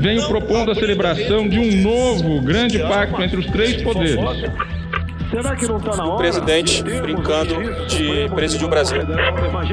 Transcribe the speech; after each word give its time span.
venho 0.00 0.26
propondo 0.26 0.70
a 0.70 0.74
celebração 0.74 1.46
de 1.46 1.58
um 1.58 1.82
novo 1.82 2.40
grande 2.40 2.78
pacto 2.78 3.22
entre 3.22 3.38
os 3.38 3.46
três 3.46 3.82
poderes. 3.82 4.16
Será 5.30 5.54
que 5.54 5.66
não 5.66 5.76
está 5.76 5.96
na 5.96 6.04
hora? 6.04 6.14
O 6.14 6.16
presidente 6.16 6.82
brincando 6.82 7.54
de 7.86 8.28
presidir 8.34 8.66
o 8.66 8.70
Brasil. 8.70 8.98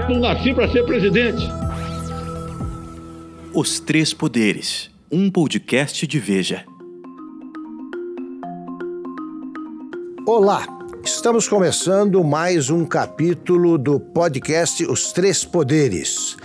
Não 0.09 0.19
nasci 0.19 0.53
para 0.53 0.67
ser 0.69 0.83
presidente. 0.83 1.41
Os 3.53 3.79
Três 3.79 4.13
Poderes, 4.13 4.91
um 5.11 5.31
podcast 5.31 6.05
de 6.05 6.19
Veja. 6.19 6.63
Olá, 10.27 10.67
estamos 11.07 11.47
começando 11.47 12.21
mais 12.21 12.69
um 12.69 12.83
capítulo 12.83 13.77
do 13.77 13.97
podcast 13.97 14.85
Os 14.85 15.13
Três 15.13 15.45
Poderes. 15.45 16.35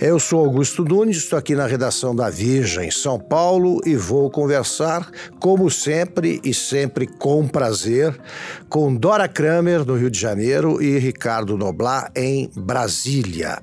Eu 0.00 0.20
sou 0.20 0.44
Augusto 0.44 0.84
Nunes, 0.84 1.16
estou 1.16 1.36
aqui 1.36 1.56
na 1.56 1.66
redação 1.66 2.14
da 2.14 2.30
Veja, 2.30 2.84
em 2.84 2.90
São 2.90 3.18
Paulo, 3.18 3.80
e 3.84 3.96
vou 3.96 4.30
conversar, 4.30 5.10
como 5.40 5.68
sempre 5.68 6.40
e 6.44 6.54
sempre 6.54 7.04
com 7.04 7.48
prazer, 7.48 8.16
com 8.68 8.94
Dora 8.94 9.26
Kramer, 9.26 9.84
no 9.84 9.96
Rio 9.96 10.10
de 10.10 10.20
Janeiro, 10.20 10.80
e 10.80 10.98
Ricardo 11.00 11.58
Noblar, 11.58 12.12
em 12.14 12.48
Brasília. 12.56 13.60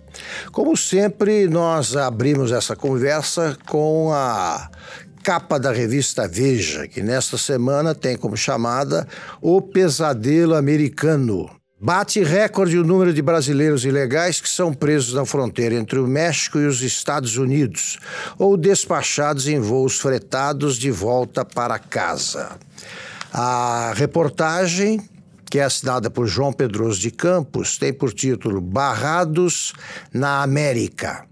Como 0.51 0.75
sempre, 0.75 1.47
nós 1.47 1.95
abrimos 1.95 2.51
essa 2.51 2.75
conversa 2.75 3.57
com 3.65 4.11
a 4.11 4.69
capa 5.29 5.59
da 5.59 5.71
revista 5.71 6.27
Veja, 6.27 6.87
que 6.87 7.03
nesta 7.03 7.37
semana 7.37 7.93
tem 7.93 8.17
como 8.17 8.35
chamada 8.35 9.07
O 9.39 9.61
Pesadelo 9.61 10.55
Americano. 10.55 11.47
Bate 11.79 12.23
recorde 12.23 12.79
o 12.79 12.83
número 12.83 13.13
de 13.13 13.21
brasileiros 13.21 13.85
ilegais 13.85 14.41
que 14.41 14.49
são 14.49 14.73
presos 14.73 15.13
na 15.13 15.27
fronteira 15.27 15.75
entre 15.75 15.99
o 15.99 16.07
México 16.07 16.57
e 16.57 16.65
os 16.65 16.81
Estados 16.81 17.37
Unidos 17.37 17.99
ou 18.39 18.57
despachados 18.57 19.47
em 19.47 19.59
voos 19.59 19.99
fretados 19.99 20.77
de 20.77 20.89
volta 20.89 21.45
para 21.45 21.77
casa. 21.77 22.57
A 23.31 23.93
reportagem 23.95 24.99
que 25.47 25.59
é 25.59 25.63
assinada 25.63 26.09
por 26.09 26.25
João 26.25 26.51
Pedroso 26.51 26.99
de 26.99 27.11
Campos, 27.11 27.77
tem 27.77 27.93
por 27.93 28.13
título 28.13 28.61
Barrados 28.61 29.73
na 30.11 30.41
América. 30.41 31.28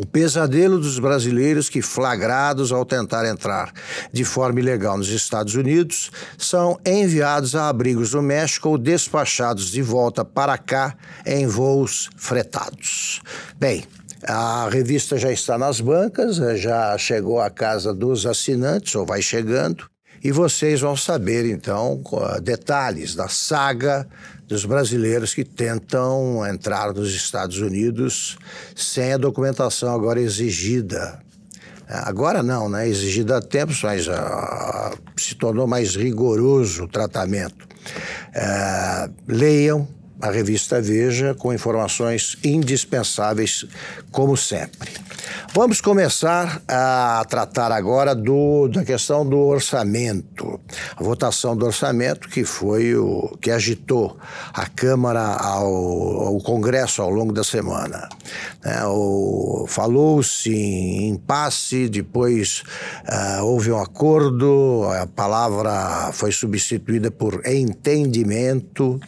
O 0.00 0.06
pesadelo 0.06 0.78
dos 0.78 0.98
brasileiros 0.98 1.68
que, 1.68 1.82
flagrados 1.82 2.70
ao 2.70 2.84
tentar 2.84 3.28
entrar 3.28 3.72
de 4.12 4.24
forma 4.24 4.60
ilegal 4.60 4.96
nos 4.96 5.08
Estados 5.08 5.54
Unidos, 5.54 6.10
são 6.36 6.78
enviados 6.86 7.56
a 7.56 7.68
abrigos 7.68 8.12
no 8.12 8.22
México 8.22 8.68
ou 8.68 8.78
despachados 8.78 9.70
de 9.70 9.82
volta 9.82 10.24
para 10.24 10.56
cá 10.58 10.94
em 11.26 11.46
voos 11.46 12.10
fretados. 12.16 13.22
Bem, 13.58 13.84
a 14.22 14.68
revista 14.70 15.16
já 15.16 15.32
está 15.32 15.56
nas 15.56 15.80
bancas, 15.80 16.36
já 16.60 16.96
chegou 16.98 17.40
à 17.40 17.50
casa 17.50 17.94
dos 17.94 18.26
assinantes, 18.26 18.94
ou 18.94 19.06
vai 19.06 19.22
chegando, 19.22 19.88
e 20.22 20.30
vocês 20.30 20.80
vão 20.80 20.96
saber 20.96 21.46
então 21.46 22.02
detalhes 22.42 23.14
da 23.14 23.28
saga 23.28 24.06
dos 24.48 24.64
brasileiros 24.64 25.34
que 25.34 25.44
tentam 25.44 26.44
entrar 26.46 26.94
nos 26.94 27.14
Estados 27.14 27.58
Unidos 27.58 28.38
sem 28.74 29.12
a 29.12 29.18
documentação 29.18 29.94
agora 29.94 30.20
exigida. 30.20 31.20
Agora 31.86 32.42
não, 32.42 32.68
né? 32.68 32.88
Exigida 32.88 33.38
há 33.38 33.42
tempos, 33.42 33.82
mas 33.82 34.08
uh, 34.08 34.12
se 35.16 35.34
tornou 35.34 35.66
mais 35.66 35.94
rigoroso 35.94 36.84
o 36.84 36.88
tratamento. 36.88 37.66
Uh, 38.34 39.14
leiam 39.26 39.88
a 40.20 40.30
revista 40.30 40.80
Veja 40.80 41.34
com 41.34 41.52
informações 41.52 42.36
indispensáveis, 42.42 43.64
como 44.10 44.36
sempre. 44.36 44.90
Vamos 45.54 45.80
começar 45.80 46.62
a 46.66 47.24
tratar 47.28 47.72
agora 47.72 48.14
do, 48.14 48.68
da 48.68 48.84
questão 48.84 49.26
do 49.26 49.38
orçamento. 49.38 50.60
A 50.96 51.02
votação 51.02 51.56
do 51.56 51.66
orçamento 51.66 52.28
que 52.28 52.44
foi 52.44 52.94
o 52.96 53.36
que 53.40 53.50
agitou 53.50 54.16
a 54.52 54.66
Câmara 54.66 55.20
ao, 55.20 55.66
ao 55.66 56.38
Congresso 56.38 57.02
ao 57.02 57.10
longo 57.10 57.32
da 57.32 57.44
semana. 57.44 58.08
É, 58.64 58.78
Falou-se 59.68 60.50
em 60.50 61.08
impasse, 61.10 61.88
depois 61.88 62.62
uh, 63.06 63.44
houve 63.44 63.70
um 63.70 63.80
acordo, 63.80 64.84
a 65.00 65.06
palavra 65.06 66.10
foi 66.12 66.32
substituída 66.32 67.10
por 67.10 67.42
entendimento 67.46 69.00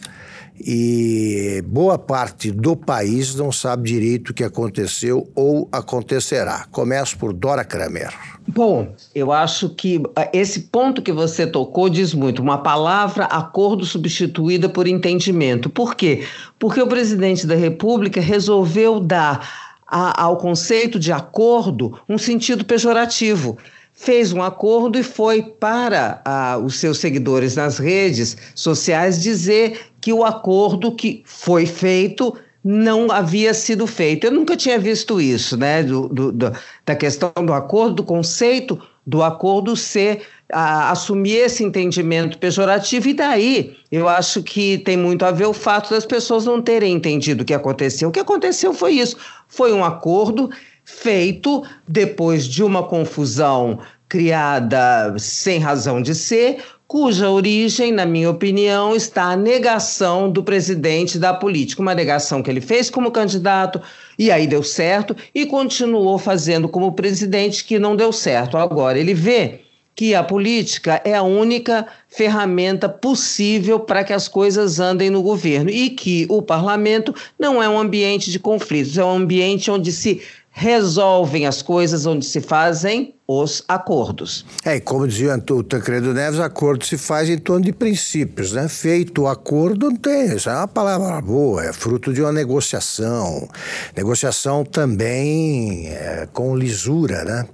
e 0.65 1.61
boa 1.63 1.97
parte 1.97 2.51
do 2.51 2.75
país 2.75 3.35
não 3.35 3.51
sabe 3.51 3.89
direito 3.89 4.29
o 4.29 4.33
que 4.33 4.43
aconteceu 4.43 5.29
ou 5.35 5.67
acontecerá. 5.71 6.65
Começo 6.71 7.17
por 7.17 7.33
Dora 7.33 7.63
Kramer. 7.63 8.13
Bom, 8.47 8.93
eu 9.13 9.31
acho 9.31 9.69
que 9.69 10.01
ah, 10.15 10.29
esse 10.33 10.61
ponto 10.61 11.01
que 11.01 11.11
você 11.11 11.45
tocou 11.45 11.89
diz 11.89 12.13
muito. 12.13 12.41
Uma 12.41 12.57
palavra, 12.57 13.25
acordo 13.25 13.85
substituída 13.85 14.67
por 14.67 14.87
entendimento. 14.87 15.69
Por 15.69 15.95
quê? 15.95 16.25
Porque 16.59 16.81
o 16.81 16.87
presidente 16.87 17.45
da 17.45 17.55
República 17.55 18.19
resolveu 18.19 18.99
dar 18.99 19.71
a, 19.87 20.23
ao 20.23 20.37
conceito 20.37 20.99
de 20.99 21.11
acordo 21.11 21.99
um 22.07 22.17
sentido 22.17 22.63
pejorativo 22.63 23.57
fez 24.01 24.33
um 24.33 24.41
acordo 24.41 24.97
e 24.97 25.03
foi 25.03 25.43
para 25.43 26.23
os 26.65 26.79
seus 26.79 26.97
seguidores 26.97 27.55
nas 27.55 27.77
redes 27.77 28.35
sociais 28.55 29.21
dizer 29.21 29.79
que 30.01 30.11
o 30.11 30.25
acordo 30.25 30.95
que 30.95 31.21
foi 31.23 31.67
feito 31.67 32.35
não 32.63 33.11
havia 33.11 33.53
sido 33.53 33.85
feito. 33.85 34.25
Eu 34.25 34.31
nunca 34.31 34.57
tinha 34.57 34.79
visto 34.79 35.21
isso, 35.21 35.55
né? 35.55 35.83
Do, 35.83 36.07
do, 36.07 36.31
do, 36.31 36.51
da 36.83 36.95
questão 36.95 37.31
do 37.45 37.53
acordo, 37.53 37.95
do 37.95 38.03
conceito 38.03 38.81
do 39.05 39.23
acordo 39.23 39.75
ser 39.75 40.21
assumir 40.51 41.37
esse 41.37 41.63
entendimento 41.63 42.37
pejorativo, 42.37 43.07
e 43.07 43.13
daí 43.13 43.77
eu 43.91 44.07
acho 44.07 44.43
que 44.43 44.79
tem 44.79 44.97
muito 44.97 45.23
a 45.23 45.31
ver 45.31 45.45
o 45.45 45.53
fato 45.53 45.89
das 45.91 46.05
pessoas 46.05 46.45
não 46.45 46.61
terem 46.61 46.93
entendido 46.93 47.43
o 47.43 47.45
que 47.45 47.53
aconteceu. 47.53 48.09
O 48.09 48.11
que 48.11 48.19
aconteceu 48.19 48.73
foi 48.73 48.93
isso: 48.93 49.15
foi 49.47 49.71
um 49.71 49.83
acordo 49.83 50.49
feito 50.83 51.63
depois 51.87 52.45
de 52.45 52.63
uma 52.63 52.83
confusão 52.83 53.79
criada 54.07 55.15
sem 55.17 55.59
razão 55.59 56.01
de 56.01 56.13
ser, 56.13 56.57
cuja 56.85 57.29
origem, 57.29 57.93
na 57.93 58.05
minha 58.05 58.29
opinião, 58.29 58.93
está 58.93 59.31
a 59.31 59.37
negação 59.37 60.29
do 60.29 60.43
presidente 60.43 61.17
da 61.17 61.33
política, 61.33 61.81
uma 61.81 61.95
negação 61.95 62.43
que 62.43 62.49
ele 62.49 62.59
fez 62.59 62.89
como 62.89 63.11
candidato 63.11 63.81
e 64.19 64.29
aí 64.29 64.45
deu 64.45 64.61
certo 64.61 65.15
e 65.33 65.45
continuou 65.45 66.17
fazendo 66.17 66.67
como 66.67 66.91
presidente 66.91 67.63
que 67.63 67.79
não 67.79 67.95
deu 67.95 68.11
certo. 68.11 68.57
Agora 68.57 68.99
ele 68.99 69.13
vê 69.13 69.61
que 69.95 70.15
a 70.15 70.23
política 70.23 71.01
é 71.05 71.13
a 71.13 71.23
única 71.23 71.87
ferramenta 72.09 72.89
possível 72.89 73.79
para 73.79 74.03
que 74.03 74.11
as 74.11 74.27
coisas 74.27 74.79
andem 74.79 75.09
no 75.09 75.21
governo 75.21 75.69
e 75.69 75.89
que 75.91 76.25
o 76.29 76.41
parlamento 76.41 77.13
não 77.39 77.63
é 77.63 77.69
um 77.69 77.79
ambiente 77.79 78.31
de 78.31 78.39
conflitos, 78.39 78.97
é 78.97 79.05
um 79.05 79.15
ambiente 79.17 79.69
onde 79.71 79.91
se 79.91 80.21
resolvem 80.51 81.45
as 81.45 81.61
coisas, 81.61 82.05
onde 82.05 82.25
se 82.25 82.41
fazem 82.41 83.15
os 83.39 83.63
acordos. 83.67 84.45
É, 84.65 84.75
e 84.75 84.81
como 84.81 85.07
dizia 85.07 85.41
o 85.51 85.63
Tancredo 85.63 86.13
Neves, 86.13 86.39
acordo 86.39 86.85
se 86.85 86.97
faz 86.97 87.29
em 87.29 87.37
torno 87.37 87.65
de 87.65 87.71
princípios, 87.71 88.51
né? 88.51 88.67
Feito 88.67 89.23
o 89.23 89.27
acordo, 89.27 89.89
não 89.89 89.95
tem, 89.95 90.35
isso 90.35 90.49
é 90.49 90.53
uma 90.53 90.67
palavra 90.67 91.21
boa, 91.21 91.63
é 91.63 91.71
fruto 91.71 92.13
de 92.13 92.21
uma 92.21 92.31
negociação. 92.31 93.47
Negociação 93.95 94.65
também 94.65 95.87
é, 95.87 96.27
com 96.33 96.55
lisura, 96.55 97.23
né? 97.23 97.47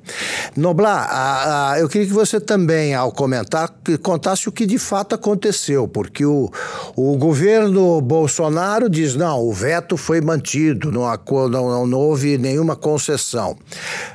Noblar, 0.56 1.08
a, 1.10 1.72
a, 1.72 1.80
eu 1.80 1.88
queria 1.88 2.08
que 2.08 2.14
você 2.14 2.40
também, 2.40 2.96
ao 2.96 3.12
comentar, 3.12 3.72
contasse 4.02 4.50
o 4.50 4.52
que 4.52 4.66
de 4.66 4.78
fato 4.78 5.14
aconteceu, 5.14 5.88
porque 5.88 6.26
o, 6.26 6.52
o 6.96 7.18
governo 7.18 8.02
Bolsonaro 8.02 8.90
diz, 8.90 9.16
não, 9.16 9.42
o 9.42 9.54
veto 9.54 9.98
foi 9.98 10.22
mantido, 10.22 10.92
não, 10.92 11.08
não, 11.50 11.88
não 11.88 11.98
houve 11.98 12.38
nenhuma 12.38 12.76
concessão. 12.76 13.58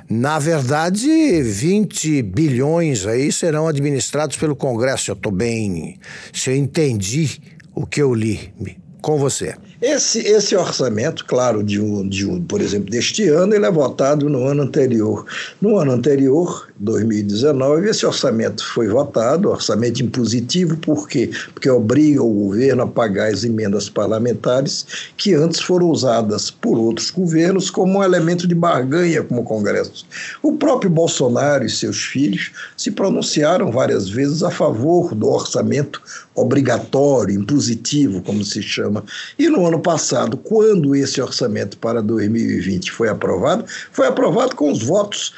Na 0.09 0.39
verdade, 0.39 1.09
20 1.53 2.23
bilhões 2.23 3.07
aí 3.07 3.31
serão 3.31 3.69
administrados 3.69 4.37
pelo 4.37 4.57
Congresso. 4.57 5.11
Eu 5.11 5.15
estou 5.15 5.31
bem. 5.31 5.99
Se 6.33 6.51
eu 6.51 6.57
entendi 6.57 7.41
o 7.75 7.87
que 7.87 8.01
eu 8.01 8.15
li 8.15 8.53
com 9.01 9.19
você. 9.19 9.55
Esse, 9.83 10.21
esse 10.21 10.55
orçamento, 10.55 11.25
claro, 11.25 11.61
de 11.61 11.81
um, 11.81 12.09
de 12.09 12.25
um, 12.25 12.41
por 12.41 12.61
exemplo, 12.61 12.89
deste 12.89 13.29
ano, 13.29 13.53
ele 13.53 13.67
é 13.67 13.71
votado 13.71 14.29
no 14.29 14.47
ano 14.47 14.63
anterior. 14.63 15.27
No 15.61 15.77
ano 15.77 15.91
anterior, 15.91 16.69
2019, 16.79 17.89
esse 17.89 18.07
orçamento 18.07 18.65
foi 18.65 18.87
votado, 18.87 19.51
orçamento 19.51 20.01
impositivo, 20.01 20.77
por 20.77 21.09
quê? 21.09 21.33
Porque 21.53 21.69
obriga 21.69 22.23
o 22.23 22.33
governo 22.33 22.85
a 22.85 22.87
pagar 22.87 23.33
as 23.33 23.43
emendas 23.43 23.89
parlamentares 23.89 24.87
que 25.17 25.35
antes 25.35 25.61
foram 25.61 25.91
usadas 25.91 26.49
por 26.49 26.79
outros 26.79 27.11
governos 27.11 27.69
como 27.69 27.99
um 27.99 28.05
elemento 28.05 28.47
de 28.47 28.55
barganha 28.55 29.25
com 29.25 29.41
o 29.41 29.45
Congresso. 29.45 30.07
O 30.45 30.53
próprio 30.53 30.91
Bolsonaro 30.91 31.65
e 31.65 31.71
seus 31.71 32.05
filhos 32.05 32.53
se 32.77 32.93
pronunciaram 32.93 33.73
várias 33.73 34.09
vezes 34.09 34.45
a 34.45 34.51
favor 34.51 35.13
do 35.13 35.29
orçamento 35.29 36.01
obrigatório, 36.35 37.35
impositivo, 37.35 38.23
como 38.23 38.45
se 38.45 38.63
chama. 38.63 39.05
E 39.39 39.49
no 39.49 39.67
ano 39.67 39.72
passado, 39.79 40.37
quando 40.37 40.95
esse 40.95 41.21
orçamento 41.21 41.77
para 41.79 42.03
2020 42.03 42.91
foi 42.93 43.09
aprovado, 43.09 43.65
foi 43.91 44.07
aprovado 44.07 44.55
com 44.57 44.71
os 44.71 44.83
votos 44.83 45.33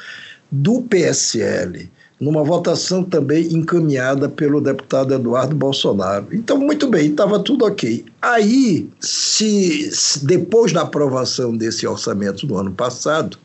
do 0.51 0.81
PSL, 0.83 1.89
numa 2.19 2.43
votação 2.43 3.03
também 3.03 3.53
encaminhada 3.53 4.29
pelo 4.29 4.61
deputado 4.61 5.13
Eduardo 5.13 5.55
Bolsonaro. 5.55 6.27
Então, 6.31 6.57
muito 6.57 6.87
bem, 6.87 7.09
estava 7.09 7.39
tudo 7.39 7.65
ok. 7.65 8.05
Aí, 8.21 8.89
se, 8.99 9.91
se, 9.91 10.25
depois 10.25 10.71
da 10.71 10.81
aprovação 10.81 11.55
desse 11.55 11.85
orçamento 11.85 12.47
do 12.47 12.57
ano 12.57 12.71
passado, 12.71 13.37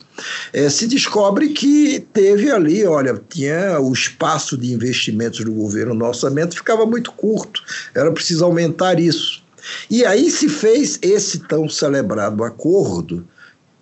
é, 0.52 0.68
se 0.68 0.86
descobre 0.86 1.48
que 1.48 2.00
teve 2.12 2.50
ali, 2.50 2.84
olha, 2.86 3.20
tinha 3.28 3.80
o 3.80 3.92
espaço 3.92 4.56
de 4.56 4.72
investimentos 4.72 5.44
do 5.44 5.52
governo 5.52 5.94
no 5.94 6.06
orçamento 6.06 6.54
ficava 6.54 6.84
muito 6.86 7.10
curto, 7.12 7.62
era 7.94 8.10
preciso 8.12 8.44
aumentar 8.44 9.00
isso. 9.00 9.42
E 9.88 10.04
aí 10.04 10.30
se 10.30 10.48
fez 10.48 10.98
esse 11.02 11.40
tão 11.40 11.68
celebrado 11.68 12.44
acordo 12.44 13.26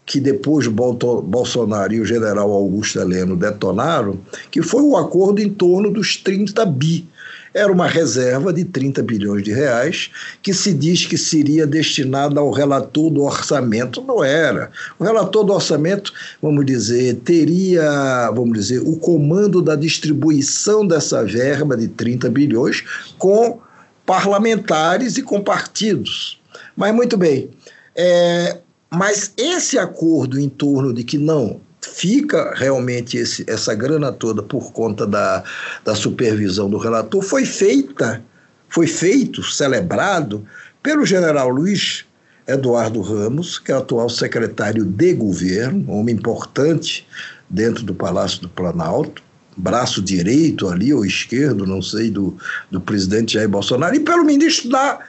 que 0.08 0.18
depois 0.18 0.66
Bolsonaro 0.66 1.92
e 1.92 2.00
o 2.00 2.04
general 2.04 2.50
Augusto 2.50 2.98
Heleno 2.98 3.36
detonaram, 3.36 4.18
que 4.50 4.62
foi 4.62 4.82
o 4.82 4.92
um 4.92 4.96
acordo 4.96 5.40
em 5.40 5.50
torno 5.50 5.90
dos 5.90 6.16
30 6.16 6.64
bi. 6.64 7.06
Era 7.52 7.70
uma 7.70 7.86
reserva 7.86 8.52
de 8.52 8.64
30 8.64 9.02
bilhões 9.02 9.42
de 9.42 9.52
reais 9.52 10.10
que 10.42 10.54
se 10.54 10.72
diz 10.72 11.04
que 11.04 11.18
seria 11.18 11.66
destinada 11.66 12.40
ao 12.40 12.50
relator 12.50 13.10
do 13.10 13.22
orçamento. 13.22 14.02
Não 14.02 14.22
era. 14.22 14.70
O 14.98 15.04
relator 15.04 15.44
do 15.44 15.52
orçamento, 15.52 16.12
vamos 16.40 16.64
dizer, 16.64 17.16
teria, 17.16 18.30
vamos 18.34 18.58
dizer, 18.58 18.80
o 18.80 18.96
comando 18.96 19.60
da 19.60 19.76
distribuição 19.76 20.86
dessa 20.86 21.24
verba 21.24 21.76
de 21.76 21.88
30 21.88 22.30
bilhões 22.30 22.84
com 23.18 23.60
parlamentares 24.08 25.18
e 25.18 25.22
com 25.22 25.38
partidos. 25.38 26.40
Mas 26.74 26.94
muito 26.94 27.14
bem. 27.18 27.50
É, 27.94 28.56
mas 28.90 29.34
esse 29.36 29.78
acordo 29.78 30.40
em 30.40 30.48
torno 30.48 30.94
de 30.94 31.04
que 31.04 31.18
não 31.18 31.60
fica 31.82 32.54
realmente 32.54 33.18
esse, 33.18 33.44
essa 33.46 33.74
grana 33.74 34.10
toda 34.10 34.42
por 34.42 34.72
conta 34.72 35.06
da, 35.06 35.44
da 35.84 35.94
supervisão 35.94 36.70
do 36.70 36.78
relator 36.78 37.20
foi 37.20 37.44
feita, 37.44 38.22
foi 38.70 38.86
feito, 38.86 39.42
celebrado 39.42 40.42
pelo 40.82 41.04
general 41.04 41.50
Luiz 41.50 42.06
Eduardo 42.46 43.02
Ramos, 43.02 43.58
que 43.58 43.70
é 43.70 43.74
atual 43.74 44.08
secretário 44.08 44.86
de 44.86 45.12
governo, 45.12 45.92
homem 45.92 46.14
importante 46.14 47.06
dentro 47.50 47.82
do 47.82 47.92
Palácio 47.92 48.40
do 48.40 48.48
Planalto, 48.48 49.22
braço 49.58 50.00
direito 50.00 50.68
ali 50.68 50.94
ou 50.94 51.04
esquerdo, 51.04 51.66
não 51.66 51.82
sei, 51.82 52.10
do, 52.10 52.36
do 52.70 52.80
presidente 52.80 53.34
Jair 53.34 53.48
Bolsonaro, 53.48 53.94
e 53.94 54.00
pelo 54.00 54.24
ministro 54.24 54.70
da 54.70 55.00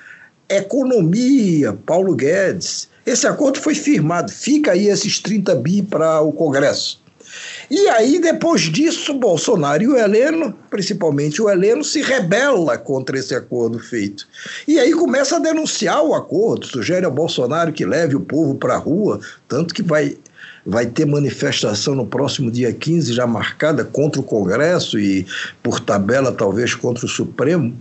Economia, 0.50 1.74
Paulo 1.86 2.16
Guedes, 2.16 2.90
esse 3.06 3.28
acordo 3.28 3.60
foi 3.60 3.76
firmado, 3.76 4.32
fica 4.32 4.72
aí 4.72 4.88
esses 4.88 5.20
30 5.20 5.56
bi 5.56 5.82
para 5.82 6.22
o 6.22 6.32
Congresso. 6.32 7.00
E 7.70 7.88
aí, 7.90 8.20
depois 8.20 8.62
disso, 8.62 9.14
Bolsonaro 9.14 9.84
e 9.84 9.88
o 9.88 9.96
Heleno, 9.96 10.54
principalmente 10.72 11.40
o 11.40 11.48
Heleno, 11.48 11.84
se 11.84 12.02
rebela 12.02 12.78
contra 12.78 13.18
esse 13.18 13.36
acordo 13.36 13.78
feito. 13.78 14.28
E 14.68 14.80
aí 14.80 14.92
começa 14.92 15.36
a 15.36 15.40
denunciar 15.40 16.04
o 16.04 16.16
acordo, 16.16 16.66
sugere 16.66 17.06
ao 17.06 17.12
Bolsonaro 17.12 17.72
que 17.72 17.86
leve 17.86 18.16
o 18.16 18.22
povo 18.22 18.56
para 18.56 18.74
a 18.74 18.80
rua, 18.80 19.20
tanto 19.48 19.74
que 19.74 19.84
vai, 19.84 20.18
vai 20.70 20.86
ter 20.86 21.06
manifestação 21.06 21.96
no 21.96 22.06
próximo 22.06 22.52
dia 22.52 22.72
15, 22.72 23.14
já 23.14 23.26
marcada 23.26 23.84
contra 23.84 24.22
o 24.22 24.24
Congresso 24.24 25.00
e, 25.00 25.26
por 25.64 25.80
tabela, 25.80 26.32
talvez 26.32 26.76
contra 26.76 27.06
o 27.06 27.10
Supremo. 27.10 27.76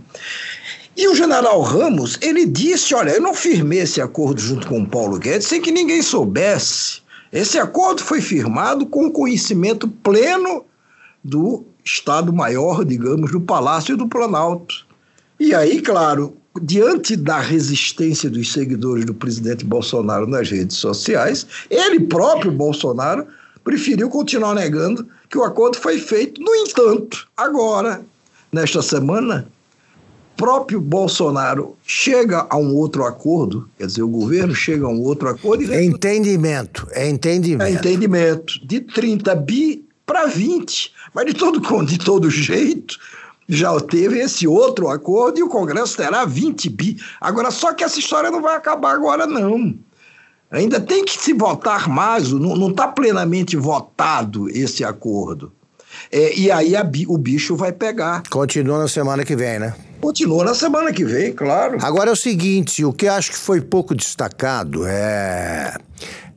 E 0.97 1.07
o 1.07 1.15
general 1.15 1.61
Ramos, 1.61 2.17
ele 2.21 2.45
disse: 2.45 2.93
Olha, 2.93 3.11
eu 3.11 3.21
não 3.21 3.33
firmei 3.33 3.79
esse 3.79 4.01
acordo 4.01 4.41
junto 4.41 4.67
com 4.67 4.81
o 4.81 4.87
Paulo 4.87 5.17
Guedes 5.17 5.47
sem 5.47 5.61
que 5.61 5.71
ninguém 5.71 6.01
soubesse. 6.01 7.01
Esse 7.31 7.59
acordo 7.59 8.01
foi 8.01 8.19
firmado 8.21 8.85
com 8.87 9.11
conhecimento 9.11 9.87
pleno 9.87 10.65
do 11.23 11.63
Estado-Maior, 11.85 12.83
digamos, 12.83 13.31
do 13.31 13.39
Palácio 13.39 13.95
do 13.95 14.07
Planalto. 14.07 14.85
E 15.39 15.53
aí, 15.53 15.81
claro, 15.81 16.35
diante 16.61 17.15
da 17.15 17.39
resistência 17.39 18.29
dos 18.29 18.51
seguidores 18.51 19.05
do 19.05 19.13
presidente 19.13 19.63
Bolsonaro 19.63 20.27
nas 20.27 20.49
redes 20.49 20.77
sociais, 20.77 21.45
ele 21.69 22.01
próprio, 22.01 22.51
Bolsonaro, 22.51 23.27
preferiu 23.63 24.09
continuar 24.09 24.55
negando 24.55 25.07
que 25.29 25.37
o 25.37 25.43
acordo 25.43 25.77
foi 25.77 25.99
feito. 25.99 26.41
No 26.41 26.53
entanto, 26.55 27.27
agora, 27.37 28.01
nesta 28.51 28.81
semana, 28.81 29.47
próprio 30.35 30.79
Bolsonaro 30.79 31.75
chega 31.85 32.47
a 32.49 32.57
um 32.57 32.73
outro 32.73 33.03
acordo, 33.03 33.69
quer 33.77 33.87
dizer, 33.87 34.03
o 34.03 34.07
governo 34.07 34.55
chega 34.55 34.85
a 34.85 34.89
um 34.89 35.01
outro 35.01 35.27
acordo. 35.27 35.63
E... 35.63 35.73
É 35.73 35.83
entendimento, 35.83 36.87
é 36.91 37.07
entendimento. 37.09 37.69
É 37.69 37.71
entendimento. 37.71 38.65
De 38.65 38.79
30 38.79 39.35
bi 39.35 39.85
para 40.05 40.25
20. 40.25 40.93
Mas 41.13 41.25
de 41.25 41.33
todo, 41.33 41.59
de 41.85 41.99
todo 41.99 42.29
jeito, 42.29 42.97
já 43.49 43.77
teve 43.79 44.19
esse 44.19 44.47
outro 44.47 44.89
acordo 44.89 45.39
e 45.39 45.43
o 45.43 45.49
Congresso 45.49 45.97
terá 45.97 46.23
20 46.23 46.69
bi. 46.69 46.97
Agora, 47.19 47.49
só 47.49 47.73
que 47.73 47.83
essa 47.83 47.97
história 47.97 48.29
não 48.29 48.41
vai 48.41 48.55
acabar 48.55 48.93
agora, 48.93 49.25
não. 49.25 49.75
Ainda 50.51 50.79
tem 50.79 51.03
que 51.03 51.19
se 51.19 51.33
votar 51.33 51.89
mais, 51.89 52.31
não 52.31 52.69
está 52.69 52.87
plenamente 52.87 53.57
votado 53.57 54.47
esse 54.49 54.83
acordo. 54.83 55.51
É, 56.11 56.37
e 56.37 56.51
aí 56.51 56.75
a, 56.75 56.87
o 57.07 57.17
bicho 57.17 57.55
vai 57.55 57.71
pegar. 57.71 58.23
Continua 58.29 58.79
na 58.79 58.87
semana 58.87 59.25
que 59.25 59.35
vem, 59.35 59.59
né? 59.59 59.73
Continua 59.99 60.45
na 60.45 60.55
semana 60.55 60.93
que 60.93 61.03
vem, 61.03 61.33
claro. 61.33 61.77
Agora 61.81 62.09
é 62.09 62.13
o 62.13 62.15
seguinte: 62.15 62.85
o 62.85 62.93
que 62.93 63.07
acho 63.07 63.31
que 63.31 63.37
foi 63.37 63.61
pouco 63.61 63.93
destacado 63.93 64.85
é. 64.87 65.75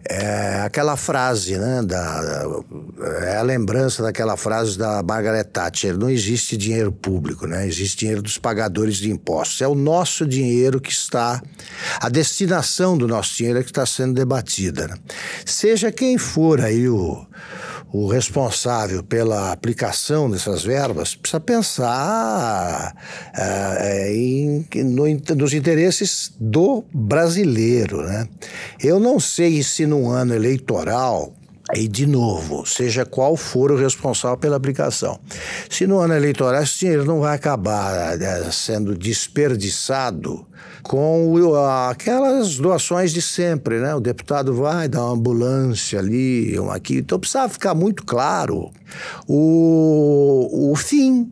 É 0.04 0.62
aquela 0.62 0.96
frase, 0.96 1.56
né? 1.56 1.80
Da, 1.82 2.44
é 3.22 3.36
a 3.36 3.42
lembrança 3.42 4.02
daquela 4.02 4.36
frase 4.36 4.76
da 4.76 5.02
Margaret 5.02 5.44
Thatcher: 5.44 5.96
não 5.96 6.10
existe 6.10 6.56
dinheiro 6.56 6.90
público, 6.90 7.46
né? 7.46 7.66
Existe 7.66 8.00
dinheiro 8.00 8.20
dos 8.20 8.36
pagadores 8.36 8.96
de 8.96 9.10
impostos. 9.10 9.60
É 9.60 9.68
o 9.68 9.74
nosso 9.74 10.26
dinheiro 10.26 10.80
que 10.80 10.90
está. 10.90 11.40
A 12.00 12.08
destinação 12.08 12.98
do 12.98 13.06
nosso 13.06 13.36
dinheiro 13.36 13.60
é 13.60 13.62
que 13.62 13.70
está 13.70 13.86
sendo 13.86 14.14
debatida. 14.14 14.88
Né? 14.88 14.96
Seja 15.44 15.92
quem 15.92 16.18
for 16.18 16.60
aí 16.60 16.88
o 16.88 17.24
o 17.92 18.08
responsável 18.08 19.02
pela 19.02 19.52
aplicação 19.52 20.30
dessas 20.30 20.64
verbas 20.64 21.14
precisa 21.14 21.38
pensar 21.38 22.96
uh, 23.36 24.06
em, 24.08 24.66
no, 24.82 25.04
nos 25.36 25.52
interesses 25.52 26.32
do 26.40 26.82
brasileiro. 26.92 28.02
Né? 28.02 28.26
Eu 28.82 28.98
não 28.98 29.20
sei 29.20 29.62
se 29.62 29.84
num 29.84 30.08
ano 30.08 30.34
eleitoral 30.34 31.34
e, 31.74 31.86
de 31.86 32.06
novo, 32.06 32.66
seja 32.66 33.04
qual 33.04 33.36
for 33.36 33.70
o 33.70 33.76
responsável 33.76 34.38
pela 34.38 34.56
aplicação. 34.56 35.20
Se 35.68 35.86
no 35.86 35.98
ano 35.98 36.14
eleitoral 36.14 36.62
esse 36.62 36.80
dinheiro 36.80 37.04
não 37.04 37.20
vai 37.20 37.36
acabar 37.36 38.16
né, 38.16 38.50
sendo 38.50 38.96
desperdiçado 38.96 40.46
com 40.82 41.54
aquelas 41.88 42.56
doações 42.56 43.12
de 43.12 43.22
sempre, 43.22 43.78
né? 43.78 43.94
O 43.94 44.00
deputado 44.00 44.52
vai 44.54 44.88
dar 44.88 45.04
uma 45.04 45.14
ambulância 45.14 45.98
ali, 45.98 46.58
uma 46.58 46.74
aqui. 46.74 46.98
Então 46.98 47.18
precisava 47.18 47.48
ficar 47.48 47.74
muito 47.74 48.04
claro 48.04 48.70
o, 49.28 50.70
o 50.72 50.76
fim 50.76 51.30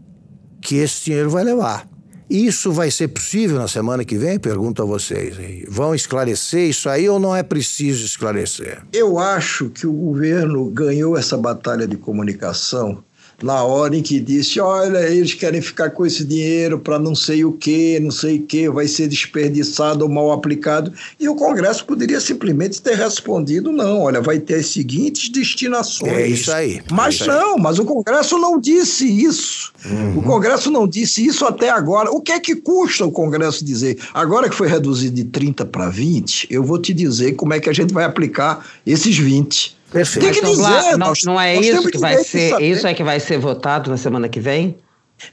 que 0.60 0.76
esse 0.76 1.06
dinheiro 1.06 1.30
vai 1.30 1.44
levar. 1.44 1.88
Isso 2.30 2.70
vai 2.70 2.92
ser 2.92 3.08
possível 3.08 3.58
na 3.58 3.66
semana 3.66 4.04
que 4.04 4.16
vem? 4.16 4.38
Pergunto 4.38 4.80
a 4.80 4.84
vocês. 4.84 5.34
Vão 5.68 5.96
esclarecer 5.96 6.68
isso 6.68 6.88
aí 6.88 7.08
ou 7.08 7.18
não 7.18 7.34
é 7.34 7.42
preciso 7.42 8.06
esclarecer? 8.06 8.82
Eu 8.92 9.18
acho 9.18 9.68
que 9.68 9.84
o 9.84 9.92
governo 9.92 10.70
ganhou 10.70 11.18
essa 11.18 11.36
batalha 11.36 11.88
de 11.88 11.96
comunicação 11.96 13.02
na 13.42 13.62
hora 13.64 13.96
em 13.96 14.02
que 14.02 14.20
disse: 14.20 14.60
olha, 14.60 14.98
eles 15.08 15.34
querem 15.34 15.60
ficar 15.60 15.90
com 15.90 16.04
esse 16.04 16.24
dinheiro 16.24 16.78
para 16.78 16.98
não 16.98 17.14
sei 17.14 17.44
o 17.44 17.52
que, 17.52 17.98
não 18.00 18.10
sei 18.10 18.38
o 18.38 18.42
que, 18.42 18.68
vai 18.68 18.86
ser 18.86 19.08
desperdiçado 19.08 20.04
ou 20.04 20.10
mal 20.10 20.32
aplicado. 20.32 20.92
E 21.18 21.28
o 21.28 21.34
Congresso 21.34 21.84
poderia 21.84 22.20
simplesmente 22.20 22.80
ter 22.80 22.96
respondido: 22.96 23.72
não, 23.72 24.00
olha, 24.00 24.20
vai 24.20 24.38
ter 24.38 24.56
as 24.56 24.66
seguintes 24.66 25.28
destinações. 25.30 26.12
É 26.12 26.26
isso 26.26 26.52
aí. 26.52 26.82
Mas 26.90 27.14
é 27.14 27.16
isso 27.16 27.26
não, 27.26 27.56
aí. 27.56 27.60
mas 27.60 27.78
o 27.78 27.84
Congresso 27.84 28.38
não 28.38 28.58
disse 28.58 29.06
isso. 29.06 29.72
Uhum. 29.84 30.18
O 30.18 30.22
Congresso 30.22 30.70
não 30.70 30.86
disse 30.86 31.24
isso 31.24 31.44
até 31.44 31.70
agora. 31.70 32.10
O 32.10 32.20
que 32.20 32.32
é 32.32 32.40
que 32.40 32.54
custa 32.54 33.04
o 33.04 33.12
Congresso 33.12 33.64
dizer? 33.64 33.98
Agora 34.12 34.48
que 34.48 34.54
foi 34.54 34.68
reduzido 34.68 35.16
de 35.16 35.24
30 35.24 35.64
para 35.66 35.88
20, 35.88 36.46
eu 36.50 36.62
vou 36.62 36.78
te 36.78 36.92
dizer 36.92 37.32
como 37.32 37.54
é 37.54 37.60
que 37.60 37.70
a 37.70 37.72
gente 37.72 37.92
vai 37.92 38.04
aplicar 38.04 38.66
esses 38.86 39.16
20. 39.16 39.79
Perfeito. 39.90 40.24
Tem 40.24 40.34
que 40.34 40.46
dizer, 40.48 40.92
não, 40.92 40.98
nós, 40.98 41.22
não 41.24 41.40
é 41.40 41.56
isso 41.56 41.88
que, 41.88 41.98
vai 41.98 42.22
ser, 42.22 42.60
isso 42.62 42.86
é 42.86 42.94
que 42.94 43.02
vai 43.02 43.18
ser 43.18 43.38
votado 43.38 43.90
na 43.90 43.96
semana 43.96 44.28
que 44.28 44.38
vem? 44.38 44.76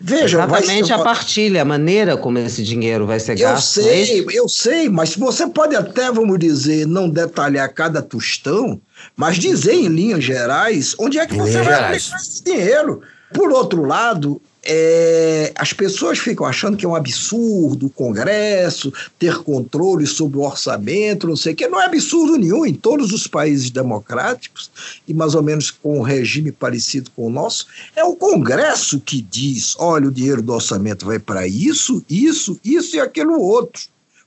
Veja, 0.02 0.38
Exatamente 0.38 0.88
ser... 0.88 0.94
a 0.94 1.00
partilha, 1.00 1.62
a 1.62 1.66
maneira 1.66 2.18
como 2.18 2.38
esse 2.40 2.62
dinheiro 2.64 3.06
vai 3.06 3.20
ser 3.20 3.34
eu 3.34 3.48
gasto. 3.48 3.78
Eu 3.78 3.84
sei, 3.84 4.20
é 4.20 4.26
eu 4.34 4.50
sei, 4.50 4.90
mas 4.90 5.16
você 5.16 5.48
pode 5.48 5.76
até, 5.76 6.12
vamos 6.12 6.38
dizer, 6.40 6.86
não 6.86 7.10
detalhar 7.10 7.72
cada 7.74 8.02
tostão, 8.02 8.82
mas 9.16 9.38
dizer 9.38 9.74
em 9.74 9.88
linhas 9.88 10.24
gerais 10.24 10.96
onde 11.00 11.18
é 11.18 11.26
que 11.26 11.36
você 11.36 11.62
vai 11.62 11.74
aplicar 11.74 12.18
esse 12.18 12.44
dinheiro. 12.44 13.02
Por 13.34 13.52
outro 13.52 13.84
lado, 13.84 14.42
é, 14.70 15.54
as 15.56 15.72
pessoas 15.72 16.20
ficam 16.20 16.46
achando 16.46 16.76
que 16.76 16.86
é 16.86 16.90
um 16.90 16.96
absurdo 16.96 17.86
o 17.86 17.90
Congresso 17.90 18.92
ter 19.18 19.38
controle 19.38 20.06
sobre 20.06 20.38
o 20.38 20.42
orçamento, 20.42 21.28
não 21.28 21.38
sei 21.38 21.54
o 21.54 21.56
que. 21.56 21.68
Não 21.68 21.82
é 21.82 21.86
absurdo 21.86 22.38
nenhum 22.38 22.66
em 22.66 22.74
todos 22.74 23.14
os 23.14 23.26
países 23.28 23.70
democráticos, 23.72 24.70
e 25.08 25.14
mais 25.14 25.36
ou 25.36 25.42
menos 25.42 25.72
com 25.72 26.00
um 26.00 26.02
regime 26.02 26.52
parecido 26.52 27.10
com 27.12 27.28
o 27.28 27.30
nosso. 27.30 27.68
É 27.96 28.04
o 28.04 28.16
Congresso 28.16 29.00
que 29.00 29.22
diz: 29.22 29.76
olha, 29.80 30.10
o 30.10 30.12
dinheiro 30.12 30.42
do 30.42 30.54
orçamento 30.54 31.06
vai 31.06 31.18
para 31.18 31.48
isso, 31.48 32.04
isso, 32.10 32.60
isso 32.64 32.98
e 32.98 33.00
aquilo 33.00 33.40
outro. 33.40 33.84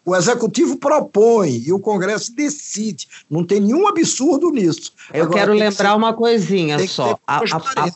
O 0.07 0.17
executivo 0.17 0.79
propõe 0.79 1.63
e 1.67 1.73
o 1.73 1.79
Congresso 1.79 2.35
decide. 2.35 3.07
Não 3.29 3.45
tem 3.45 3.61
nenhum 3.61 3.87
absurdo 3.87 4.51
nisso. 4.51 4.93
Eu 5.13 5.25
Agora, 5.25 5.41
quero 5.41 5.53
lembrar 5.53 5.91
ser, 5.91 5.97
uma 5.97 6.15
coisinha 6.15 6.89
só. 6.89 7.19
A, 7.27 7.37
a, 7.37 7.43
a 7.77 7.91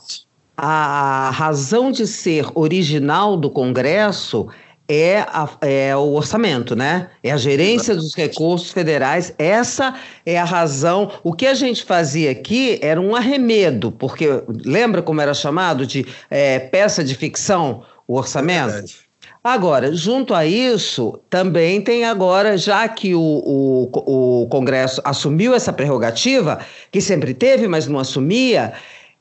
razão 0.57 1.91
de 1.91 2.07
ser 2.07 2.47
original 2.55 3.37
do 3.37 3.51
Congresso 3.51 4.49
é, 4.89 5.21
a, 5.21 5.49
é, 5.63 5.97
o 5.97 6.13
orçamento, 6.13 6.77
né? 6.77 7.09
É 7.23 7.31
a 7.31 7.37
gerência 7.37 7.95
dos 7.95 8.15
recursos 8.15 8.71
federais. 8.71 9.35
Essa 9.39 9.95
é 10.27 10.39
a 10.39 10.45
razão. 10.45 11.11
O 11.23 11.33
que 11.33 11.47
a 11.47 11.55
gente 11.55 11.85
fazia 11.85 12.31
aqui 12.31 12.79
era 12.83 13.01
um 13.01 13.17
arremedo, 13.17 13.91
porque 13.91 14.43
lembra 14.65 15.01
como 15.03 15.21
era 15.21 15.33
chamado 15.33 15.87
de 15.87 16.07
é, 16.31 16.59
peça 16.59 17.03
de 17.03 17.15
ficção 17.15 17.83
o 18.07 18.17
orçamento? 18.17 18.75
É 18.75 19.05
agora, 19.43 19.95
junto 19.95 20.35
a 20.35 20.47
isso, 20.47 21.21
também 21.29 21.81
tem 21.81 22.05
agora, 22.05 22.57
já 22.57 22.89
que 22.89 23.15
o, 23.15 23.21
o, 23.21 24.43
o 24.43 24.47
Congresso 24.49 25.03
assumiu 25.05 25.55
essa 25.55 25.73
prerrogativa, 25.73 26.61
que 26.91 27.01
sempre 27.01 27.35
teve, 27.35 27.69
mas 27.69 27.87
não 27.87 27.99
assumia, 27.99 28.73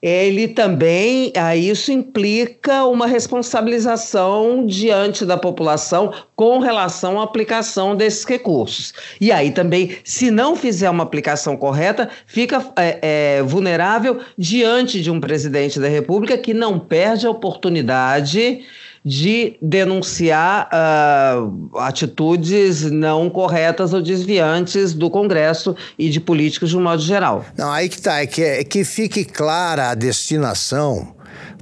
ele 0.04 0.50
também, 0.50 1.32
a 1.34 1.56
isso 1.56 1.90
implica 1.90 2.84
uma 2.84 3.08
responsabilização 3.08 4.66
diante 4.66 5.26
da 5.26 5.38
população 5.38 6.12
com 6.36 6.60
relação 6.60 7.22
à 7.22 7.24
aplicação 7.24 7.96
desses 7.96 8.26
recursos. 8.26 8.94
E 9.22 9.32
aí 9.32 9.50
também, 9.50 9.96
se 10.04 10.30
não 10.30 10.58
fizer 10.58 10.90
uma 10.90 11.04
aplicação 11.04 11.56
correta, 11.56 12.10
fica 12.28 12.70
é, 12.76 13.00
é, 13.38 13.44
vulnerável 13.44 14.20
diante 14.38 15.02
de 15.02 15.10
um 15.10 15.22
presidente 15.22 15.80
da 15.80 15.88
República 15.88 16.38
que 16.38 16.54
não 16.54 16.78
perde 16.78 17.26
a 17.26 17.30
oportunidade 17.30 18.66
de 19.06 19.58
denunciar 19.62 20.70
uh, 20.72 21.78
atitudes 21.80 22.90
não 22.90 23.30
corretas 23.30 23.94
ou 23.94 24.02
desviantes 24.02 24.94
do 24.94 25.10
Congresso 25.10 25.76
e 26.00 26.10
de 26.10 26.22
políticos 26.22 26.70
de 26.70 26.78
um 26.78 26.82
modo 26.82 27.02
geral. 27.02 27.44
Não, 27.58 27.70
aí 27.72 27.90
que 27.90 28.02
tá, 28.02 28.22
é 28.22 28.28
que, 28.28 28.42
é 28.42 28.64
que 28.64 28.86
fique 28.86 29.26
clara 29.26 29.90
a 29.90 29.96
destinação 29.96 31.16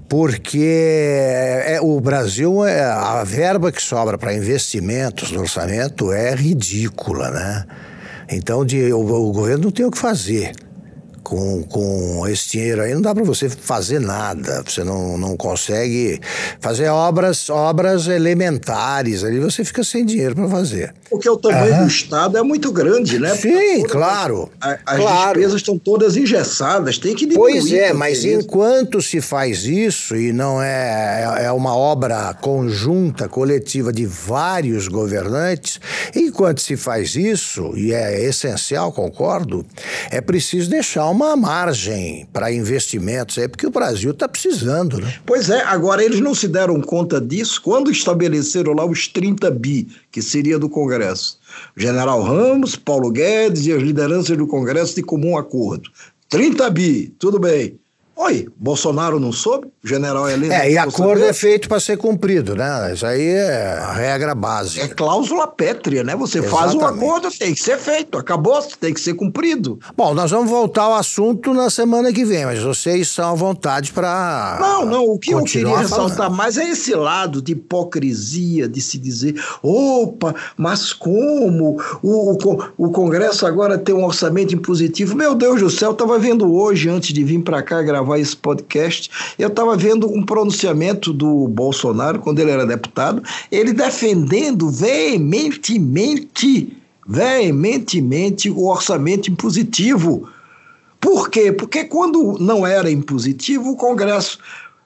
porque 0.07 1.63
é, 1.65 1.79
o 1.81 1.99
Brasil, 2.01 2.65
é, 2.65 2.83
a 2.83 3.23
verba 3.23 3.71
que 3.71 3.81
sobra 3.81 4.17
para 4.17 4.33
investimentos 4.33 5.31
no 5.31 5.39
orçamento 5.39 6.11
é 6.11 6.35
ridícula, 6.35 7.31
né? 7.31 7.65
Então 8.29 8.65
de, 8.65 8.91
o, 8.91 8.99
o 8.99 9.31
governo 9.31 9.65
não 9.65 9.71
tem 9.71 9.85
o 9.85 9.91
que 9.91 9.97
fazer 9.97 10.51
com, 11.31 11.63
com 11.63 12.27
esse 12.27 12.49
dinheiro 12.49 12.81
aí 12.81 12.93
não 12.93 13.01
dá 13.01 13.15
para 13.15 13.23
você 13.23 13.47
fazer 13.47 14.01
nada. 14.01 14.61
Você 14.67 14.83
não, 14.83 15.17
não 15.17 15.37
consegue 15.37 16.19
fazer 16.59 16.89
obras, 16.89 17.49
obras 17.49 18.07
elementares. 18.07 19.23
Ali 19.23 19.39
você 19.39 19.63
fica 19.63 19.81
sem 19.81 20.05
dinheiro 20.05 20.35
para 20.35 20.49
fazer. 20.49 20.93
Porque 21.09 21.29
o 21.29 21.37
tamanho 21.37 21.83
do 21.83 21.87
Estado 21.87 22.37
é 22.37 22.43
muito 22.43 22.69
grande, 22.71 23.17
né? 23.17 23.33
Sim, 23.35 23.83
claro. 23.83 24.49
As, 24.59 24.79
as 24.85 24.99
claro. 24.99 25.33
despesas 25.33 25.61
estão 25.61 25.77
todas 25.77 26.17
engessadas, 26.17 26.97
tem 26.97 27.15
que 27.15 27.25
diminuir. 27.25 27.51
Pois 27.51 27.71
é, 27.71 27.93
mas 27.93 28.25
enquanto 28.25 29.01
se 29.01 29.21
faz 29.21 29.63
isso, 29.63 30.17
e 30.17 30.33
não 30.33 30.61
é, 30.61 31.37
é, 31.39 31.45
é 31.45 31.51
uma 31.51 31.75
obra 31.75 32.33
conjunta, 32.41 33.29
coletiva 33.29 33.93
de 33.93 34.05
vários 34.05 34.89
governantes, 34.89 35.79
enquanto 36.13 36.59
se 36.59 36.75
faz 36.75 37.15
isso, 37.15 37.71
e 37.75 37.93
é 37.93 38.21
essencial, 38.23 38.91
concordo, 38.91 39.65
é 40.09 40.19
preciso 40.19 40.69
deixar 40.69 41.07
uma 41.09 41.20
margem 41.35 42.27
para 42.31 42.51
investimentos 42.51 43.37
aí, 43.37 43.47
porque 43.47 43.67
o 43.67 43.71
Brasil 43.71 44.11
está 44.11 44.27
precisando, 44.27 44.99
né? 44.99 45.13
Pois 45.25 45.49
é, 45.49 45.61
agora 45.61 46.03
eles 46.03 46.19
não 46.19 46.33
se 46.33 46.47
deram 46.47 46.81
conta 46.81 47.21
disso 47.21 47.61
quando 47.61 47.91
estabeleceram 47.91 48.73
lá 48.73 48.85
os 48.85 49.07
30 49.07 49.49
bi, 49.51 49.87
que 50.11 50.21
seria 50.21 50.57
do 50.57 50.69
Congresso. 50.69 51.39
General 51.75 52.21
Ramos, 52.21 52.75
Paulo 52.75 53.11
Guedes 53.11 53.65
e 53.65 53.73
as 53.73 53.81
lideranças 53.81 54.37
do 54.37 54.47
Congresso 54.47 54.95
de 54.95 55.03
comum 55.03 55.37
acordo. 55.37 55.89
30 56.29 56.69
bi, 56.69 57.13
tudo 57.19 57.39
bem. 57.39 57.79
Oi, 58.15 58.47
Bolsonaro 58.55 59.19
não 59.19 59.31
soube? 59.31 59.67
O 59.83 59.87
general 59.87 60.29
Helena. 60.29 60.53
É, 60.53 60.71
e 60.71 60.77
acordo 60.77 61.23
é 61.23 61.33
feito 61.33 61.67
para 61.67 61.79
ser 61.79 61.97
cumprido, 61.97 62.55
né? 62.55 62.93
Isso 62.93 63.05
aí 63.05 63.25
é 63.25 63.79
a 63.79 63.93
regra 63.93 64.35
básica. 64.35 64.85
É 64.85 64.87
cláusula 64.87 65.47
pétrea, 65.47 66.03
né? 66.03 66.15
Você 66.15 66.37
Exatamente. 66.37 66.61
faz 66.61 66.75
um 66.75 66.85
acordo, 66.85 67.29
tem 67.31 67.53
que 67.53 67.63
ser 67.63 67.79
feito, 67.79 68.17
acabou, 68.17 68.61
tem 68.79 68.93
que 68.93 69.01
ser 69.01 69.15
cumprido. 69.15 69.79
Bom, 69.97 70.13
nós 70.13 70.29
vamos 70.29 70.51
voltar 70.51 70.83
ao 70.83 70.93
assunto 70.93 71.51
na 71.53 71.69
semana 71.69 72.13
que 72.13 72.23
vem, 72.23 72.45
mas 72.45 72.61
vocês 72.61 73.07
são 73.07 73.31
à 73.31 73.33
vontade 73.33 73.91
para. 73.91 74.57
Não, 74.61 74.85
não, 74.85 75.05
o 75.05 75.17
que 75.17 75.33
eu 75.33 75.43
queria 75.43 75.77
ressaltar 75.77 76.17
falando. 76.17 76.35
mais 76.35 76.57
é 76.57 76.69
esse 76.69 76.93
lado 76.93 77.41
de 77.41 77.53
hipocrisia, 77.53 78.67
de 78.67 78.81
se 78.81 78.99
dizer, 78.99 79.41
opa, 79.63 80.35
mas 80.55 80.93
como? 80.93 81.81
O, 82.03 82.33
o, 82.33 82.63
o 82.77 82.91
Congresso 82.91 83.47
agora 83.47 83.79
tem 83.79 83.95
um 83.95 84.05
orçamento 84.05 84.53
impositivo. 84.53 85.15
Meu 85.15 85.33
Deus 85.33 85.59
do 85.59 85.69
céu, 85.71 85.89
eu 85.89 85.93
estava 85.93 86.19
vendo 86.19 86.53
hoje, 86.53 86.87
antes 86.87 87.13
de 87.13 87.23
vir 87.23 87.41
para 87.41 87.63
cá 87.63 87.81
gravar 87.81 88.10
gravar 88.11 88.19
esse 88.19 88.35
podcast, 88.35 89.09
eu 89.39 89.47
estava 89.47 89.77
vendo 89.77 90.07
um 90.07 90.23
pronunciamento 90.23 91.13
do 91.13 91.47
Bolsonaro, 91.47 92.19
quando 92.19 92.39
ele 92.39 92.51
era 92.51 92.65
deputado, 92.65 93.23
ele 93.51 93.71
defendendo 93.73 94.69
veementemente, 94.69 96.77
veementemente 97.07 98.49
o 98.49 98.67
orçamento 98.67 99.31
impositivo. 99.31 100.27
Por 100.99 101.29
quê? 101.29 101.51
Porque 101.51 101.83
quando 101.85 102.37
não 102.39 102.65
era 102.67 102.91
impositivo, 102.91 103.71
o 103.71 103.75
Congresso 103.75 104.39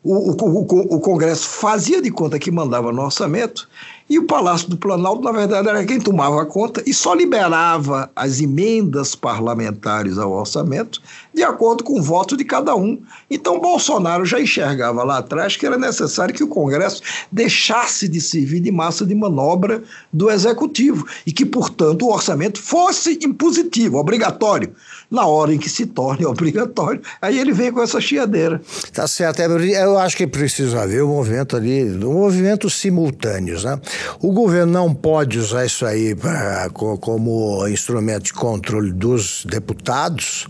o, 0.03 0.32
o, 0.32 0.36
o, 0.36 0.96
o, 0.98 1.00
Congresso 1.00 1.50
fazia 1.50 2.00
de 2.00 2.12
conta 2.12 2.38
que 2.38 2.51
mandava 2.51 2.91
no 2.91 3.01
orçamento 3.01 3.67
e 4.07 4.19
o 4.19 4.24
Palácio 4.25 4.69
do 4.69 4.77
Planalto, 4.77 5.24
na 5.24 5.31
verdade, 5.31 5.67
era 5.67 5.83
quem 5.83 6.00
tomava 6.00 6.45
conta 6.45 6.83
e 6.85 6.93
só 6.93 7.15
liberava 7.15 8.09
as 8.15 8.39
emendas 8.39 9.15
parlamentares 9.15 10.19
ao 10.19 10.31
orçamento 10.31 11.01
de 11.33 11.41
acordo 11.41 11.83
com 11.83 12.00
o 12.00 12.01
voto 12.03 12.38
de 12.38 12.45
cada 12.45 12.75
um. 12.75 13.01
Então, 13.31 13.59
Bolsonaro 13.59 14.24
já 14.24 14.39
enxergava 14.39 15.03
lá 15.03 15.17
atrás 15.17 15.57
que 15.57 15.65
era 15.65 15.77
necessário 15.77 16.35
que 16.35 16.43
o 16.43 16.47
Congresso 16.47 17.01
deixasse 17.31 18.07
de 18.07 18.21
servir 18.21 18.59
de 18.59 18.71
massa 18.71 19.03
de 19.05 19.15
manobra 19.15 19.83
do 20.13 20.29
Executivo 20.29 21.07
e 21.25 21.31
que, 21.31 21.45
portanto, 21.45 22.05
o 22.05 22.13
orçamento 22.13 22.62
fosse 22.62 23.17
impositivo, 23.24 23.97
obrigatório 23.97 24.71
na 25.15 25.25
hora 25.25 25.53
em 25.53 25.57
que 25.57 25.69
se 25.69 25.86
torne 25.86 26.25
obrigatório, 26.27 27.01
aí 27.22 27.39
ele 27.39 27.53
vem 27.53 27.72
com 27.72 27.81
essa 27.81 28.00
chiadeira. 28.00 28.62
Tá 28.93 29.07
certo. 29.07 29.41
Eu 29.41 29.98
acho 29.98 30.17
que 30.17 30.27
precisa 30.27 30.81
haver 30.81 31.03
um 31.03 31.07
movimento 31.07 31.55
ali, 31.55 31.84
um 31.84 32.13
movimento 32.13 32.69
simultâneos, 32.69 33.63
né? 33.63 33.79
O 34.19 34.31
governo 34.31 34.72
não 34.72 34.93
pode 34.93 35.39
usar 35.39 35.65
isso 35.65 35.86
aí 35.86 36.13
pra, 36.13 36.69
como 36.72 37.67
instrumento 37.67 38.24
de 38.24 38.34
controle 38.34 38.91
dos 38.91 39.45
deputados. 39.45 40.48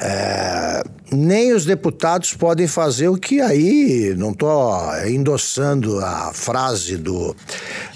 É, 0.00 0.82
nem 1.12 1.52
os 1.52 1.64
deputados 1.64 2.34
podem 2.34 2.66
fazer 2.66 3.08
o 3.08 3.16
que 3.16 3.40
aí, 3.40 4.14
não 4.16 4.30
estou 4.30 4.72
endossando 5.06 6.00
a 6.04 6.32
frase 6.32 6.96
do, 6.96 7.34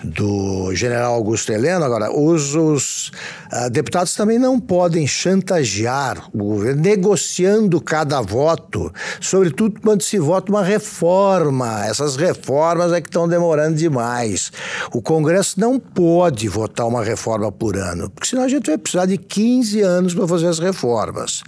do 0.03 0.75
general 0.75 1.15
Augusto 1.15 1.53
Heleno, 1.53 1.85
agora, 1.85 2.13
os, 2.13 2.55
os 2.55 3.09
uh, 3.53 3.71
deputados 3.71 4.15
também 4.15 4.39
não 4.39 4.61
podem 4.61 5.07
chantagear 5.07 6.10
o 6.33 6.39
governo, 6.39 6.83
negociando 6.83 7.81
cada 7.81 8.21
voto, 8.21 8.93
sobretudo 9.21 9.81
quando 9.81 10.03
se 10.03 10.19
vota 10.19 10.51
uma 10.51 10.63
reforma. 10.63 11.85
Essas 11.87 12.17
reformas 12.17 12.93
é 12.93 13.01
que 13.01 13.09
estão 13.09 13.29
demorando 13.29 13.77
demais. 13.77 14.53
O 14.93 15.03
Congresso 15.03 15.59
não 15.59 15.79
pode 15.79 16.49
votar 16.49 16.87
uma 16.87 17.05
reforma 17.05 17.51
por 17.53 17.77
ano, 17.77 18.11
porque 18.11 18.29
senão 18.29 18.45
a 18.45 18.49
gente 18.49 18.67
vai 18.67 18.79
precisar 18.79 19.07
de 19.07 19.19
15 19.19 19.81
anos 19.81 20.15
para 20.15 20.27
fazer 20.27 20.47
as 20.47 20.59
reformas. 20.59 21.43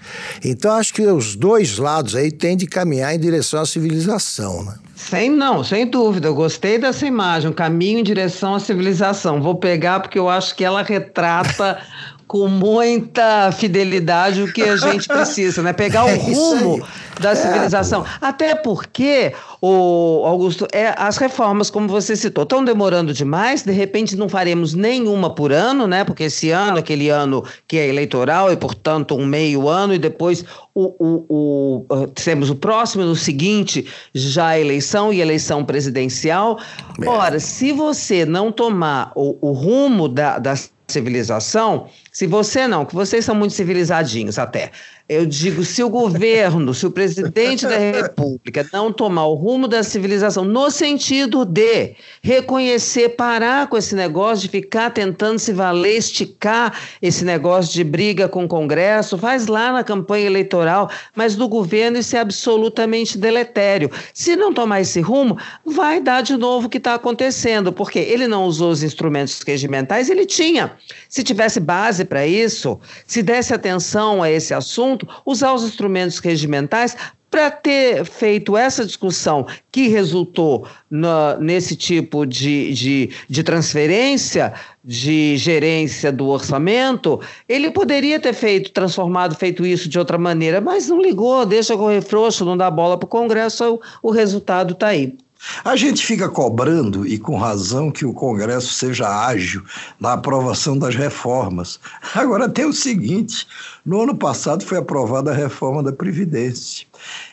Então, 0.45 0.73
acho 0.73 0.93
que 0.93 1.03
os 1.03 1.37
dois 1.37 1.79
lados 1.79 2.15
aí 2.15 2.31
têm 2.31 2.57
de 2.57 2.67
caminhar 2.67 3.15
em 3.15 3.19
direção 3.19 3.61
à 3.61 3.67
civilização, 3.67 4.65
né? 4.65 4.75
Sem 4.95 5.31
não, 5.31 5.65
sem 5.65 5.85
dúvida. 5.85 6.29
Eu 6.29 6.35
gostei 6.35 6.79
dessa 6.79 7.05
imagem, 7.05 7.53
caminho 7.53 7.99
em 7.99 8.05
direção 8.05 8.55
à 8.55 8.61
civilização. 8.61 9.43
Vou 9.43 9.57
pegar 9.57 9.99
porque 10.01 10.19
eu 10.19 10.29
acho 10.29 10.55
que 10.55 10.65
ela 10.65 10.83
retrata 10.83 11.79
com 12.33 12.49
muita 12.49 13.53
fidelidade 13.53 14.43
o 14.43 14.51
que 14.51 14.63
a 14.63 14.75
gente 14.75 15.05
precisa, 15.07 15.63
né? 15.63 15.75
Pegar 15.75 16.07
o 16.07 16.09
é 16.09 16.15
rumo 16.15 16.83
da 17.21 17.37
civilização. 17.37 18.07
Até 18.23 18.55
porque, 18.55 19.35
o 19.61 20.23
Augusto, 20.25 20.67
é, 20.73 20.95
as 20.97 21.19
reformas, 21.19 21.69
como 21.69 21.87
você 21.89 22.17
citou, 22.17 22.45
estão 22.45 22.65
demorando 22.65 23.13
demais, 23.13 23.65
de 23.65 23.73
repente 23.73 24.17
não 24.17 24.31
faremos 24.31 24.73
nenhuma 24.73 25.29
por 25.35 25.53
ano, 25.53 25.87
né? 25.87 26.05
Porque 26.05 26.23
esse 26.23 26.49
ano, 26.49 26.79
aquele 26.79 27.11
ano 27.11 27.45
que 27.69 27.77
é 27.77 27.87
eleitoral, 27.87 28.51
e 28.51 28.57
portanto 28.57 29.15
um 29.15 29.27
meio 29.27 29.69
ano, 29.69 29.93
e 29.93 29.99
depois 29.99 30.43
o, 30.75 30.85
o, 30.99 31.27
o, 31.29 31.95
uh, 31.95 32.07
temos 32.07 32.49
o 32.49 32.55
próximo, 32.55 33.05
no 33.05 33.15
seguinte, 33.15 33.87
já 34.15 34.47
a 34.47 34.59
eleição 34.59 35.13
e 35.13 35.21
eleição 35.21 35.67
presidencial. 35.67 36.59
É. 36.99 37.07
Ora, 37.07 37.39
se 37.39 37.73
você 37.73 38.25
não 38.25 38.51
tomar 38.51 39.13
o, 39.15 39.37
o 39.51 39.53
rumo 39.53 40.09
da, 40.09 40.39
da 40.39 40.55
civilização, 40.89 41.89
se 42.13 42.27
você 42.27 42.69
não, 42.69 42.85
que 42.85 42.95
vocês 42.95 43.25
são 43.25 43.35
muito 43.35 43.55
civilizadinhos 43.55 44.39
até, 44.39 44.71
eu 45.09 45.27
digo, 45.27 45.65
se 45.65 45.83
o 45.83 45.91
governo, 45.91 46.73
se 46.73 46.87
o 46.87 46.91
presidente 46.91 47.67
da 47.67 47.77
República 47.77 48.67
não 48.73 48.93
tomar 48.93 49.27
o 49.27 49.35
rumo 49.35 49.67
da 49.67 49.83
civilização, 49.83 50.45
no 50.45 50.71
sentido 50.71 51.45
de 51.45 51.95
reconhecer, 52.23 53.11
parar 53.11 53.67
com 53.67 53.77
esse 53.77 53.95
negócio 53.95 54.43
de 54.43 54.49
ficar 54.49 54.91
tentando 54.91 55.39
se 55.39 55.53
valer, 55.53 55.97
esticar 55.97 56.79
esse 57.01 57.25
negócio 57.25 57.73
de 57.73 57.83
briga 57.83 58.29
com 58.29 58.45
o 58.45 58.49
Congresso, 58.49 59.19
faz 59.19 59.47
lá 59.47 59.73
na 59.73 59.83
campanha 59.83 60.27
eleitoral, 60.27 60.91
mas 61.17 61.35
do 61.35 61.49
governo 61.49 61.99
isso 61.99 62.15
é 62.15 62.21
absolutamente 62.21 63.19
deletério. 63.19 63.91
Se 64.15 64.37
não 64.37 64.53
tomar 64.53 64.83
esse 64.83 65.01
rumo, 65.01 65.37
vai 65.65 66.01
dar 66.01 66.23
de 66.23 66.37
novo 66.37 66.67
o 66.67 66.71
que 66.71 66.79
está 66.79 66.95
acontecendo, 66.95 67.73
porque 67.73 67.99
ele 67.99 68.29
não 68.29 68.45
usou 68.45 68.71
os 68.71 68.83
instrumentos 68.83 69.41
regimentais, 69.47 70.09
ele 70.11 70.27
tinha. 70.27 70.73
Se 71.09 71.23
tivesse 71.23 71.59
base 71.59 72.02
para 72.05 72.27
isso, 72.27 72.79
se 73.07 73.23
desse 73.23 73.55
atenção 73.55 74.23
a 74.23 74.31
esse 74.31 74.55
assunto, 74.55 75.07
usar 75.25 75.53
os 75.53 75.65
instrumentos 75.65 76.19
regimentais 76.19 76.97
para 77.33 77.51
ter 77.51 78.05
feito 78.05 78.59
essa 78.59 78.85
discussão 78.85 79.47
que 79.73 79.89
resultou 79.89 80.69
na, 80.91 81.39
nesse 81.39 81.75
tipo 81.75 82.27
de, 82.27 82.75
de, 82.75 83.11
de, 83.27 83.43
transferência, 83.43 84.53
de 84.85 85.39
gerência 85.39 86.13
do 86.13 86.29
orçamento, 86.29 87.19
ele 87.49 87.71
poderia 87.71 88.21
ter 88.21 88.35
feito, 88.35 88.71
transformado, 88.71 89.35
feito 89.35 89.65
isso 89.65 89.89
de 89.89 89.99
outra 89.99 90.19
maneira, 90.19 90.61
mas 90.61 90.89
não 90.89 91.01
ligou, 91.01 91.47
deixa 91.47 91.75
correr 91.75 92.03
frouxo, 92.03 92.45
não 92.45 92.55
dá 92.55 92.71
bola 92.71 92.99
para 92.99 93.07
o 93.07 93.09
Congresso, 93.09 93.81
o 94.03 94.11
resultado 94.11 94.75
está 94.75 94.89
aí. 94.89 95.17
A 95.65 95.77
gente 95.77 96.05
fica 96.05 96.29
cobrando, 96.29 97.07
e 97.07 97.19
com 97.19 97.37
razão, 97.37 97.91
que 97.91 98.05
o 98.05 98.13
Congresso 98.13 98.73
seja 98.73 99.09
ágil 99.27 99.63
na 99.99 100.13
aprovação 100.13 100.79
das 100.79 100.95
reformas. 100.95 101.81
Agora 102.15 102.49
tem 102.49 102.65
o 102.65 102.73
seguinte: 102.73 103.47
no 103.85 104.03
ano 104.03 104.15
passado 104.15 104.65
foi 104.65 104.79
aprovada 104.79 105.31
a 105.31 105.35
reforma 105.35 105.83
da 105.83 105.93
Previdência. 105.93 106.87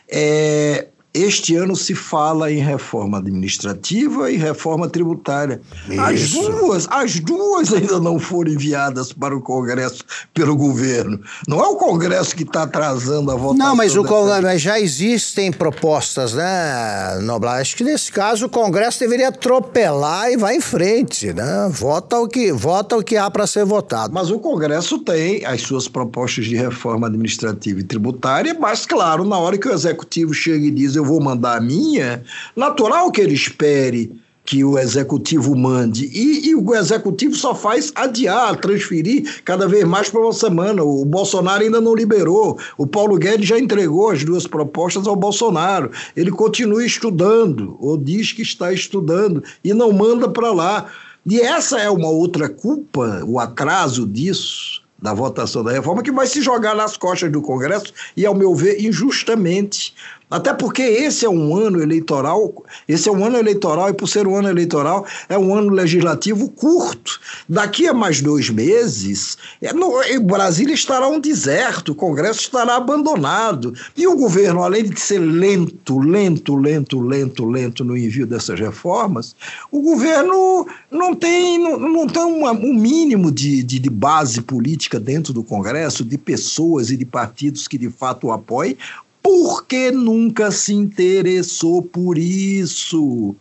É, 0.08 0.88
este 1.12 1.56
ano 1.56 1.74
se 1.74 1.94
fala 1.94 2.52
em 2.52 2.58
reforma 2.58 3.18
administrativa 3.18 4.30
e 4.30 4.36
reforma 4.36 4.88
tributária. 4.88 5.60
As 5.98 6.30
duas, 6.30 6.86
as 6.88 7.18
duas 7.18 7.72
ainda 7.72 7.98
não 7.98 8.18
foram 8.18 8.52
enviadas 8.52 9.12
para 9.12 9.36
o 9.36 9.40
Congresso 9.40 10.04
pelo 10.32 10.56
governo. 10.56 11.20
Não 11.48 11.60
é 11.60 11.66
o 11.66 11.74
Congresso 11.74 12.36
que 12.36 12.44
está 12.44 12.62
atrasando 12.62 13.30
a 13.32 13.34
votação. 13.34 13.56
Não, 13.56 13.76
mas, 13.76 13.96
o 13.96 14.04
Congresso, 14.04 14.58
já 14.58 14.78
existem 14.78 15.50
propostas, 15.50 16.34
né, 16.34 17.18
Noblar? 17.22 17.60
Acho 17.60 17.76
que 17.76 17.82
nesse 17.82 18.12
caso 18.12 18.46
o 18.46 18.48
Congresso 18.48 19.00
deveria 19.00 19.28
atropelar 19.28 20.30
e 20.30 20.36
vai 20.36 20.56
em 20.56 20.60
frente, 20.60 21.32
né? 21.32 21.68
Vota 21.72 22.18
o 22.18 22.28
que, 22.28 22.52
vota 22.52 22.96
o 22.96 23.02
que 23.02 23.16
há 23.16 23.28
para 23.28 23.46
ser 23.46 23.64
votado. 23.64 24.14
Mas 24.14 24.30
o 24.30 24.38
Congresso 24.38 24.98
tem 24.98 25.44
as 25.44 25.62
suas 25.62 25.88
propostas 25.88 26.44
de 26.44 26.54
reforma 26.54 27.08
administrativa 27.08 27.80
e 27.80 27.82
tributária, 27.82 28.56
mas 28.58 28.86
claro, 28.86 29.24
na 29.24 29.38
hora 29.38 29.58
que 29.58 29.68
o 29.68 29.72
executivo 29.72 30.32
chega 30.32 30.66
e 30.66 30.70
diz 30.70 30.94
eu 31.00 31.04
vou 31.10 31.20
mandar 31.20 31.58
a 31.58 31.60
minha, 31.60 32.22
natural 32.54 33.10
que 33.10 33.20
ele 33.20 33.34
espere 33.34 34.12
que 34.44 34.64
o 34.64 34.78
executivo 34.78 35.56
mande. 35.56 36.06
E, 36.06 36.48
e, 36.48 36.54
o 36.54 36.74
executivo 36.74 37.34
só 37.34 37.54
faz 37.54 37.92
adiar, 37.94 38.56
transferir 38.56 39.40
cada 39.44 39.68
vez 39.68 39.84
mais 39.84 40.08
para 40.08 40.20
uma 40.20 40.32
semana. 40.32 40.82
O 40.82 41.04
Bolsonaro 41.04 41.62
ainda 41.62 41.80
não 41.80 41.94
liberou. 41.94 42.58
O 42.76 42.86
Paulo 42.86 43.16
Guedes 43.16 43.48
já 43.48 43.58
entregou 43.58 44.10
as 44.10 44.24
duas 44.24 44.46
propostas 44.46 45.06
ao 45.06 45.14
Bolsonaro. 45.14 45.90
Ele 46.16 46.30
continua 46.30 46.84
estudando, 46.84 47.76
ou 47.80 47.96
diz 47.96 48.32
que 48.32 48.42
está 48.42 48.72
estudando, 48.72 49.42
e 49.62 49.72
não 49.74 49.92
manda 49.92 50.28
para 50.28 50.52
lá. 50.52 50.86
E 51.26 51.40
essa 51.40 51.78
é 51.78 51.90
uma 51.90 52.08
outra 52.08 52.48
culpa, 52.48 53.22
o 53.26 53.38
atraso 53.38 54.06
disso, 54.06 54.82
da 55.00 55.14
votação 55.14 55.62
da 55.62 55.70
reforma, 55.70 56.02
que 56.02 56.10
vai 56.10 56.26
se 56.26 56.42
jogar 56.42 56.74
nas 56.74 56.96
costas 56.96 57.30
do 57.30 57.42
Congresso 57.42 57.92
e, 58.16 58.26
ao 58.26 58.34
meu 58.34 58.54
ver, 58.54 58.80
injustamente. 58.84 59.94
Até 60.30 60.54
porque 60.54 60.82
esse 60.82 61.26
é 61.26 61.28
um 61.28 61.56
ano 61.56 61.82
eleitoral, 61.82 62.64
esse 62.86 63.08
é 63.08 63.12
um 63.12 63.24
ano 63.24 63.36
eleitoral, 63.36 63.90
e 63.90 63.92
por 63.92 64.08
ser 64.08 64.28
um 64.28 64.36
ano 64.36 64.48
eleitoral, 64.48 65.04
é 65.28 65.36
um 65.36 65.52
ano 65.52 65.70
legislativo 65.70 66.48
curto. 66.50 67.18
Daqui 67.48 67.88
a 67.88 67.92
mais 67.92 68.22
dois 68.22 68.48
meses, 68.48 69.36
é 69.60 69.72
no, 69.72 69.90
Brasília 70.22 70.74
estará 70.74 71.08
um 71.08 71.18
deserto, 71.18 71.92
o 71.92 71.94
Congresso 71.96 72.40
estará 72.40 72.76
abandonado. 72.76 73.74
E 73.96 74.06
o 74.06 74.16
governo, 74.16 74.62
além 74.62 74.84
de 74.84 75.00
ser 75.00 75.18
lento, 75.18 75.98
lento, 75.98 76.54
lento, 76.54 77.00
lento, 77.00 77.44
lento 77.44 77.84
no 77.84 77.96
envio 77.96 78.26
dessas 78.26 78.60
reformas, 78.60 79.34
o 79.70 79.82
governo 79.82 80.66
não 80.90 81.12
tem, 81.14 81.58
não, 81.58 81.76
não 81.78 82.06
tem 82.06 82.22
uma, 82.22 82.52
um 82.52 82.72
mínimo 82.72 83.32
de, 83.32 83.64
de, 83.64 83.80
de 83.80 83.90
base 83.90 84.40
política 84.42 85.00
dentro 85.00 85.32
do 85.32 85.42
Congresso, 85.42 86.04
de 86.04 86.16
pessoas 86.16 86.90
e 86.90 86.96
de 86.96 87.04
partidos 87.04 87.66
que 87.66 87.76
de 87.76 87.90
fato 87.90 88.28
o 88.28 88.32
apoiem, 88.32 88.76
porque 89.22 89.90
nunca 89.90 90.50
se 90.50 90.74
interessou 90.74 91.82
por 91.82 92.18
isso. 92.18 93.34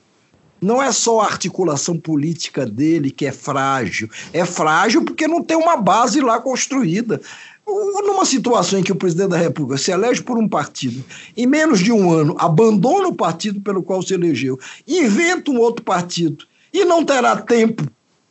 Não 0.61 0.81
é 0.81 0.91
só 0.91 1.21
a 1.21 1.25
articulação 1.25 1.97
política 1.97 2.65
dele 2.65 3.11
que 3.11 3.25
é 3.25 3.31
frágil, 3.31 4.09
é 4.33 4.45
frágil 4.45 5.05
porque 5.05 5.27
não 5.27 5.41
tem 5.41 5.55
uma 5.55 5.77
base 5.77 6.19
lá 6.19 6.39
construída. 6.39 7.21
Numa 7.65 8.25
situação 8.25 8.79
em 8.79 8.83
que 8.83 8.91
o 8.91 8.95
presidente 8.95 9.29
da 9.29 9.37
República 9.37 9.77
se 9.77 9.91
elege 9.91 10.23
por 10.23 10.37
um 10.37 10.49
partido, 10.49 11.03
em 11.37 11.45
menos 11.45 11.79
de 11.79 11.91
um 11.91 12.11
ano 12.11 12.35
abandona 12.39 13.07
o 13.07 13.13
partido 13.13 13.61
pelo 13.61 13.83
qual 13.83 14.01
se 14.01 14.13
elegeu, 14.13 14.59
inventa 14.87 15.51
um 15.51 15.59
outro 15.59 15.85
partido 15.85 16.45
e 16.73 16.83
não 16.83 17.05
terá 17.05 17.37
tempo 17.37 17.83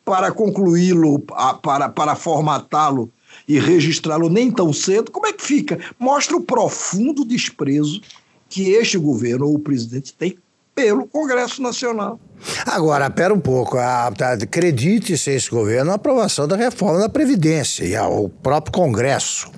para 0.05 0.33
concluí-lo, 0.33 1.21
para, 1.63 1.89
para 1.89 2.17
formatá-lo 2.17 3.13
e 3.49 3.59
registrá-lo 3.59 4.29
nem 4.29 4.51
tão 4.51 4.73
cedo, 4.73 5.11
como 5.11 5.27
é 5.27 5.33
que 5.33 5.43
fica? 5.43 5.79
Mostra 5.99 6.37
o 6.37 6.43
profundo 6.43 7.25
desprezo 7.25 8.01
que 8.49 8.71
este 8.71 8.99
governo 8.99 9.47
ou 9.47 9.55
o 9.55 9.59
presidente 9.59 10.13
tem 10.13 10.37
pelo 10.75 11.09
Congresso 11.09 11.61
Nacional. 11.61 12.21
Agora, 12.65 13.11
pera 13.11 13.35
um 13.35 13.41
pouco. 13.41 13.77
Acredite-se 13.77 15.29
esse 15.33 15.51
governo 15.51 15.87
na 15.87 15.95
aprovação 15.95 16.47
da 16.47 16.55
reforma 16.55 17.01
da 17.01 17.09
Previdência 17.09 17.85
e 17.85 17.97
ao 17.97 18.29
próprio 18.29 18.73
Congresso. 18.73 19.51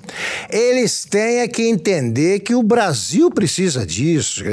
Eles 0.49 1.05
têm 1.05 1.41
é 1.41 1.47
que 1.47 1.61
entender 1.61 2.39
que 2.39 2.55
o 2.55 2.63
Brasil 2.63 3.29
precisa 3.29 3.85
disso. 3.85 4.43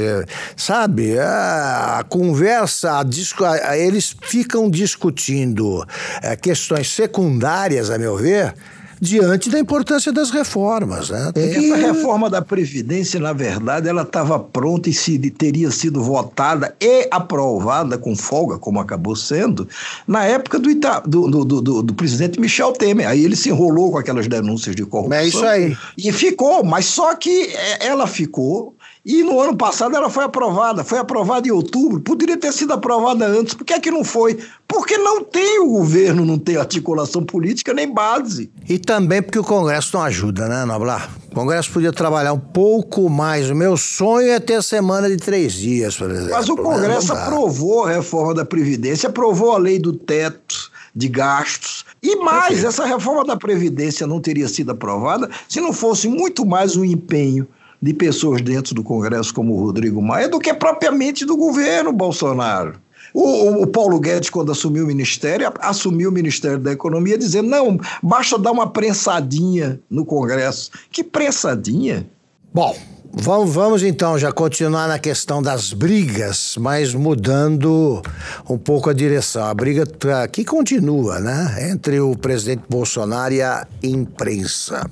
Sabe? 0.59 1.19
A 1.19 2.05
conversa, 2.07 3.01
a, 3.01 3.79
eles 3.79 4.15
ficam 4.21 4.69
discutindo 4.69 5.83
é, 6.23 6.37
questões 6.37 6.91
secundárias, 6.91 7.89
a 7.89 7.97
meu 7.97 8.15
ver 8.15 8.55
diante 9.01 9.51
da 9.51 9.59
importância 9.59 10.13
das 10.13 10.31
reformas. 10.31 11.11
Né? 11.11 11.31
Tem 11.33 11.51
Essa 11.51 11.61
que... 11.61 11.75
reforma 11.75 12.29
da 12.31 12.43
Previdência, 12.43 13.21
na 13.21 13.33
verdade, 13.33 13.89
ela 13.89 14.03
estava 14.03 14.39
pronta 14.39 14.89
e 14.89 14.93
se, 14.93 15.19
teria 15.31 15.71
sido 15.71 16.03
votada 16.03 16.75
e 16.81 17.09
aprovada 17.11 17.99
com 17.99 18.17
folga, 18.17 18.59
como 18.59 18.81
acabou 18.81 19.17
sendo, 19.17 19.69
na 20.07 20.25
época 20.25 20.59
do, 20.59 20.71
Ita... 20.71 21.01
do, 21.01 21.29
do, 21.29 21.45
do, 21.45 21.83
do, 21.83 21.95
presidente 21.95 22.41
Michel 22.41 22.73
Temer. 22.73 23.09
Aí 23.09 23.25
ele 23.25 23.37
se 23.37 23.49
enrolou 23.49 23.93
com 23.93 23.99
aquelas 23.99 24.27
denúncias 24.27 24.75
de 24.75 24.85
corrupção. 24.85 25.19
É 25.19 25.27
isso 25.27 25.45
aí. 25.45 25.77
E 25.97 26.13
ficou, 26.13 26.65
mas 26.65 26.87
só 26.87 27.15
que 27.15 27.49
é, 27.55 27.87
ela 27.87 28.07
ficou 28.07 28.75
e 29.09 29.23
no 29.23 29.41
ano 29.41 29.57
passado 29.57 29.97
ela 29.97 30.11
foi 30.11 30.25
aprovada, 30.25 30.85
foi 30.85 30.99
aprovada 30.99 31.49
em 31.49 31.51
outubro, 31.51 31.99
poderia 31.99 32.37
ter 32.37 32.53
sido 32.53 32.75
aprovada 32.75 33.27
antes. 33.27 33.55
Por 33.55 33.65
que 33.65 33.73
é 33.73 33.81
que 33.81 33.91
não 33.91 34.05
foi? 34.05 34.39
Porque 34.69 34.99
não 34.99 35.25
tem 35.25 35.61
o 35.61 35.69
governo, 35.69 36.27
não 36.27 36.39
tem 36.39 36.59
articulação 36.59 37.25
política 37.25 37.73
nem 37.73 37.91
base. 37.91 38.53
E 38.69 38.79
também 38.79 39.23
porque 39.23 39.39
o 39.39 39.43
Congresso 39.43 39.97
não 39.97 40.05
ajuda, 40.05 40.47
né, 40.47 40.67
Noblar? 40.67 41.11
O 41.33 41.35
Congresso 41.35 41.73
podia 41.73 41.91
trabalhar 41.91 42.35
um 42.35 42.39
pouco 42.39 43.09
mais. 43.09 43.49
O 43.49 43.55
meu 43.55 43.79
sonho 43.79 44.31
é 44.31 44.39
ter 44.39 44.63
semana 44.63 45.09
de 45.09 45.17
três 45.17 45.55
dias, 45.55 45.97
por 45.97 46.11
exemplo. 46.11 46.33
Mas 46.33 46.47
o 46.51 46.57
Congresso 46.57 47.15
aprovou 47.15 47.85
a 47.85 47.93
reforma 47.93 48.35
da 48.35 48.45
Previdência, 48.45 49.09
aprovou 49.09 49.53
a 49.53 49.59
lei 49.59 49.79
do 49.79 49.95
teto 49.95 50.71
de 50.95 51.09
gastos. 51.09 51.87
E 52.03 52.17
mais, 52.17 52.63
essa 52.63 52.85
reforma 52.85 53.25
da 53.25 53.39
Previdência 53.39 54.07
não 54.07 54.21
teria 54.21 54.49
sido 54.49 54.73
aprovada 54.73 55.31
se 55.49 55.63
não 55.63 55.73
fosse 55.73 56.09
muito 56.09 56.45
mais 56.45 56.77
um 56.77 56.85
empenho 56.85 57.49
de 57.81 57.95
pessoas 57.95 58.43
dentro 58.43 58.75
do 58.75 58.83
Congresso 58.83 59.33
como 59.33 59.55
o 59.55 59.65
Rodrigo 59.65 60.03
Maia 60.03 60.29
do 60.29 60.39
que 60.39 60.53
propriamente 60.53 61.25
do 61.25 61.37
governo 61.37 61.93
Bolsonaro. 61.93 62.75
O, 63.15 63.63
o, 63.63 63.67
Paulo 63.67 63.99
Guedes, 63.99 64.29
quando 64.29 64.53
assumiu 64.53 64.85
o 64.85 64.87
ministério, 64.87 65.51
assumiu 65.61 66.11
o 66.11 66.13
Ministério 66.13 66.59
da 66.59 66.73
Economia 66.73 67.17
dizendo: 67.17 67.49
não, 67.49 67.81
basta 68.03 68.39
dar 68.39 68.53
uma 68.53 68.71
prensadinha 68.71 69.81
no 69.89 70.05
Congresso. 70.05 70.71
Que 70.91 71.03
prensadinha? 71.03 72.07
Bom, 72.53 72.77
Vamos, 73.11 73.55
vamos 73.55 73.83
então 73.83 74.19
já 74.19 74.31
continuar 74.31 74.87
na 74.87 74.99
questão 74.99 75.43
das 75.43 75.73
brigas, 75.73 76.57
mas 76.59 76.95
mudando 76.95 78.03
um 78.49 78.59
pouco 78.59 78.91
a 78.91 78.93
direção. 78.93 79.45
A 79.45 79.55
briga 79.55 79.85
que 80.31 80.45
continua, 80.45 81.19
né? 81.19 81.71
Entre 81.71 82.01
o 82.01 82.15
presidente 82.15 82.65
Bolsonaro 82.69 83.33
e 83.33 83.41
a 83.41 83.67
imprensa. 83.83 84.89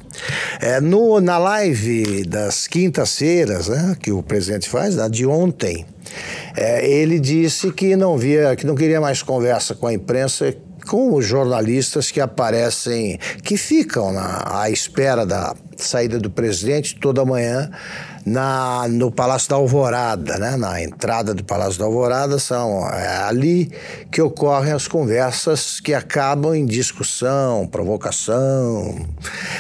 É, 0.61 0.81
no, 0.81 1.21
na 1.21 1.37
live 1.37 2.25
das 2.25 2.67
quintas-feiras, 2.67 3.69
né, 3.69 3.97
que 4.01 4.11
o 4.11 4.23
presidente 4.23 4.69
faz, 4.69 4.99
a 4.99 5.09
de 5.09 5.27
ontem, 5.27 5.87
é, 6.57 6.89
ele 6.89 7.21
disse 7.21 7.71
que 7.71 7.97
não 7.97 8.17
via, 8.17 8.57
que 8.57 8.67
não 8.67 8.75
queria 8.75 9.01
mais 9.01 9.23
conversa 9.23 9.75
com 9.75 9.87
a 9.87 9.93
imprensa 9.93 10.57
com 10.87 11.15
os 11.15 11.27
jornalistas 11.27 12.13
que 12.13 12.21
aparecem, 12.21 13.19
que 13.43 13.57
ficam 13.57 14.13
na, 14.13 14.61
à 14.63 14.71
espera 14.71 15.27
da 15.27 15.55
saída 15.83 16.19
do 16.19 16.31
presidente 16.31 16.99
toda 16.99 17.25
manhã 17.25 17.71
na, 18.25 18.89
no 18.89 19.11
Palácio 19.11 19.49
da 19.49 19.57
Alvorada, 19.57 20.39
né? 20.39 20.57
na 20.57 20.83
entrada 20.83 21.33
do 21.33 21.45
Palácio 21.45 21.79
da 21.79 21.85
Alvorada, 21.85 22.39
são 22.39 22.89
é 22.89 23.23
ali 23.23 23.71
que 24.11 24.21
ocorrem 24.21 24.73
as 24.73 24.89
conversas 24.89 25.79
que 25.79 25.95
acabam 25.95 26.55
em 26.55 26.67
discussão, 26.67 27.67
provocação. 27.67 29.07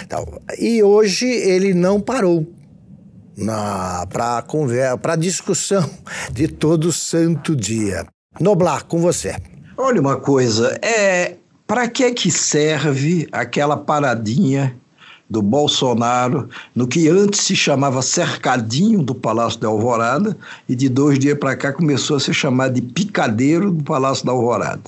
Tal. 0.08 0.26
E 0.58 0.82
hoje 0.82 1.26
ele 1.26 1.74
não 1.74 2.00
parou 2.00 2.46
para 5.00 5.16
discussão 5.16 5.88
de 6.32 6.48
todo 6.48 6.92
santo 6.92 7.54
dia. 7.54 8.06
Noblar, 8.40 8.84
com 8.84 8.98
você. 8.98 9.36
Olha 9.76 10.00
uma 10.00 10.16
coisa, 10.16 10.78
é 10.82 11.36
para 11.66 11.88
que 11.88 12.10
que 12.12 12.30
serve 12.30 13.28
aquela 13.32 13.76
paradinha 13.76 14.76
do 15.28 15.42
Bolsonaro 15.42 16.48
no 16.74 16.86
que 16.86 17.08
antes 17.08 17.40
se 17.40 17.56
chamava 17.56 18.00
cercadinho 18.02 19.02
do 19.02 19.14
Palácio 19.14 19.60
da 19.60 19.68
Alvorada 19.68 20.36
e 20.68 20.74
de 20.74 20.88
dois 20.88 21.18
dias 21.18 21.38
para 21.38 21.56
cá 21.56 21.72
começou 21.72 22.16
a 22.16 22.20
se 22.20 22.32
chamar 22.32 22.70
de 22.70 22.80
picadeiro 22.80 23.70
do 23.70 23.84
Palácio 23.84 24.24
da 24.24 24.32
Alvorada. 24.32 24.82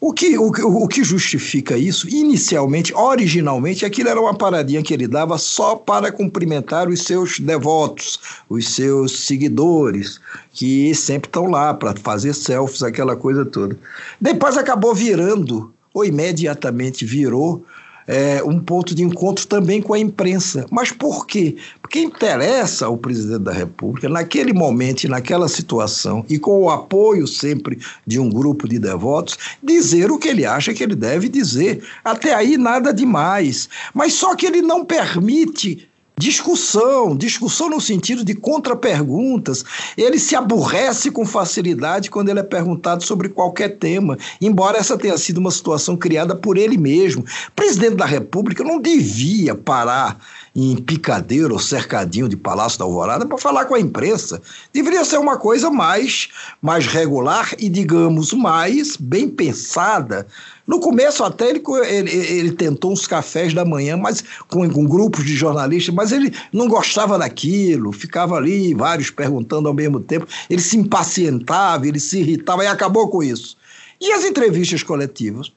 O 0.00 0.12
que, 0.12 0.38
o, 0.38 0.46
o 0.46 0.86
que 0.86 1.02
justifica 1.02 1.76
isso, 1.76 2.08
inicialmente, 2.08 2.94
originalmente, 2.94 3.84
aquilo 3.84 4.08
era 4.08 4.20
uma 4.20 4.32
paradinha 4.32 4.80
que 4.80 4.94
ele 4.94 5.08
dava 5.08 5.36
só 5.38 5.74
para 5.74 6.12
cumprimentar 6.12 6.88
os 6.88 7.02
seus 7.02 7.40
devotos, 7.40 8.20
os 8.48 8.68
seus 8.68 9.26
seguidores, 9.26 10.20
que 10.52 10.94
sempre 10.94 11.28
estão 11.28 11.50
lá 11.50 11.74
para 11.74 11.96
fazer 11.96 12.32
selfies, 12.32 12.84
aquela 12.84 13.16
coisa 13.16 13.44
toda. 13.44 13.76
Depois 14.20 14.56
acabou 14.56 14.94
virando, 14.94 15.74
ou 15.92 16.04
imediatamente 16.04 17.04
virou, 17.04 17.64
é, 18.08 18.42
um 18.42 18.58
ponto 18.58 18.94
de 18.94 19.04
encontro 19.04 19.46
também 19.46 19.82
com 19.82 19.92
a 19.92 19.98
imprensa. 19.98 20.66
Mas 20.70 20.90
por 20.90 21.26
quê? 21.26 21.56
Porque 21.82 22.00
interessa 22.00 22.86
ao 22.86 22.96
presidente 22.96 23.42
da 23.42 23.52
República, 23.52 24.08
naquele 24.08 24.54
momento 24.54 25.04
naquela 25.08 25.48
situação, 25.48 26.24
e 26.28 26.38
com 26.38 26.62
o 26.62 26.70
apoio 26.70 27.26
sempre 27.26 27.78
de 28.06 28.18
um 28.18 28.30
grupo 28.30 28.66
de 28.66 28.78
devotos, 28.78 29.36
dizer 29.62 30.10
o 30.10 30.18
que 30.18 30.28
ele 30.28 30.46
acha 30.46 30.72
que 30.72 30.82
ele 30.82 30.96
deve 30.96 31.28
dizer. 31.28 31.84
Até 32.02 32.34
aí 32.34 32.56
nada 32.56 32.92
demais. 32.92 33.68
Mas 33.92 34.14
só 34.14 34.34
que 34.34 34.46
ele 34.46 34.62
não 34.62 34.84
permite 34.84 35.86
discussão, 36.18 37.16
discussão 37.16 37.70
no 37.70 37.80
sentido 37.80 38.24
de 38.24 38.34
contraperguntas. 38.34 39.64
Ele 39.96 40.18
se 40.18 40.34
aborrece 40.34 41.10
com 41.10 41.24
facilidade 41.24 42.10
quando 42.10 42.28
ele 42.28 42.40
é 42.40 42.42
perguntado 42.42 43.04
sobre 43.04 43.28
qualquer 43.28 43.78
tema, 43.78 44.18
embora 44.40 44.78
essa 44.78 44.98
tenha 44.98 45.16
sido 45.16 45.38
uma 45.38 45.50
situação 45.50 45.96
criada 45.96 46.34
por 46.34 46.58
ele 46.58 46.76
mesmo. 46.76 47.24
Presidente 47.54 47.94
da 47.94 48.06
República 48.06 48.64
não 48.64 48.80
devia 48.80 49.54
parar 49.54 50.18
em 50.56 50.74
picadeiro 50.76 51.54
ou 51.54 51.60
cercadinho 51.60 52.28
de 52.28 52.36
Palácio 52.36 52.78
da 52.80 52.84
Alvorada 52.84 53.24
para 53.24 53.38
falar 53.38 53.66
com 53.66 53.76
a 53.76 53.80
imprensa. 53.80 54.42
Deveria 54.72 55.04
ser 55.04 55.18
uma 55.18 55.36
coisa 55.36 55.70
mais, 55.70 56.28
mais 56.60 56.86
regular 56.86 57.54
e, 57.58 57.68
digamos, 57.68 58.32
mais 58.32 58.96
bem 58.96 59.28
pensada 59.28 60.26
no 60.68 60.80
começo 60.80 61.24
até 61.24 61.48
ele, 61.48 61.62
ele, 61.86 62.10
ele, 62.10 62.52
tentou 62.52 62.92
uns 62.92 63.06
cafés 63.06 63.54
da 63.54 63.64
manhã, 63.64 63.96
mas 63.96 64.22
com, 64.50 64.68
com 64.68 64.84
grupos 64.84 65.24
de 65.24 65.34
jornalistas, 65.34 65.94
mas 65.94 66.12
ele 66.12 66.30
não 66.52 66.68
gostava 66.68 67.18
daquilo, 67.18 67.90
ficava 67.90 68.36
ali, 68.36 68.74
vários 68.74 69.10
perguntando 69.10 69.66
ao 69.66 69.72
mesmo 69.72 69.98
tempo, 69.98 70.26
ele 70.50 70.60
se 70.60 70.76
impacientava, 70.76 71.88
ele 71.88 71.98
se 71.98 72.18
irritava 72.18 72.64
e 72.64 72.66
acabou 72.66 73.08
com 73.08 73.22
isso. 73.22 73.56
E 73.98 74.12
as 74.12 74.24
entrevistas 74.24 74.82
coletivas? 74.82 75.50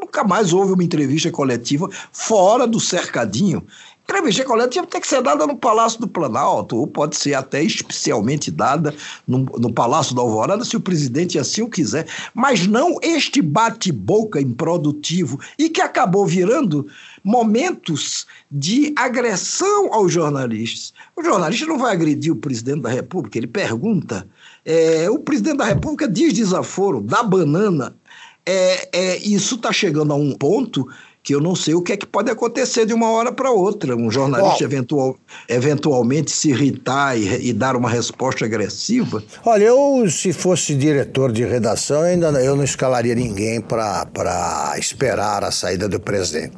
Nunca 0.00 0.22
mais 0.22 0.52
houve 0.52 0.72
uma 0.72 0.84
entrevista 0.84 1.30
coletiva 1.30 1.90
fora 2.12 2.64
do 2.64 2.78
cercadinho. 2.78 3.64
Entrevista 4.12 4.44
coletiva 4.44 4.86
tem 4.86 5.00
que 5.00 5.08
ser 5.08 5.22
dada 5.22 5.46
no 5.46 5.56
Palácio 5.56 5.98
do 5.98 6.06
Planalto, 6.06 6.76
ou 6.76 6.86
pode 6.86 7.16
ser 7.16 7.32
até 7.32 7.62
especialmente 7.62 8.50
dada 8.50 8.94
no, 9.26 9.38
no 9.38 9.72
Palácio 9.72 10.14
da 10.14 10.20
Alvorada, 10.20 10.66
se 10.66 10.76
o 10.76 10.80
presidente 10.80 11.38
assim 11.38 11.62
o 11.62 11.70
quiser, 11.70 12.06
mas 12.34 12.66
não 12.66 12.98
este 13.00 13.40
bate-boca 13.40 14.38
improdutivo 14.38 15.40
e 15.58 15.70
que 15.70 15.80
acabou 15.80 16.26
virando 16.26 16.86
momentos 17.24 18.26
de 18.50 18.92
agressão 18.96 19.94
aos 19.94 20.12
jornalistas. 20.12 20.92
O 21.16 21.24
jornalista 21.24 21.64
não 21.64 21.78
vai 21.78 21.94
agredir 21.94 22.34
o 22.34 22.36
presidente 22.36 22.82
da 22.82 22.90
República, 22.90 23.38
ele 23.38 23.46
pergunta. 23.46 24.28
É, 24.62 25.08
o 25.08 25.18
presidente 25.20 25.56
da 25.56 25.64
República 25.64 26.06
diz 26.06 26.34
desaforo, 26.34 27.00
dá 27.00 27.22
banana. 27.22 27.96
É, 28.44 28.88
é, 28.92 29.16
isso 29.20 29.54
está 29.54 29.72
chegando 29.72 30.12
a 30.12 30.16
um 30.16 30.32
ponto 30.32 30.86
que 31.22 31.34
eu 31.34 31.40
não 31.40 31.54
sei 31.54 31.74
o 31.74 31.82
que 31.82 31.92
é 31.92 31.96
que 31.96 32.06
pode 32.06 32.30
acontecer 32.30 32.84
de 32.84 32.92
uma 32.92 33.10
hora 33.10 33.30
para 33.30 33.50
outra. 33.50 33.94
Um 33.94 34.10
jornalista 34.10 34.64
eventual, 34.64 35.16
eventualmente 35.48 36.32
se 36.32 36.50
irritar 36.50 37.16
e, 37.16 37.48
e, 37.48 37.52
dar 37.52 37.76
uma 37.76 37.88
resposta 37.88 38.44
agressiva. 38.44 39.22
Olha, 39.44 39.64
eu 39.64 40.10
se 40.10 40.32
fosse 40.32 40.74
diretor 40.74 41.30
de 41.30 41.44
redação, 41.44 42.02
ainda 42.02 42.28
eu 42.42 42.56
não 42.56 42.64
escalaria 42.64 43.14
ninguém 43.14 43.60
para 43.60 44.74
esperar 44.76 45.44
a 45.44 45.52
saída 45.52 45.88
do 45.88 46.00
presidente. 46.00 46.56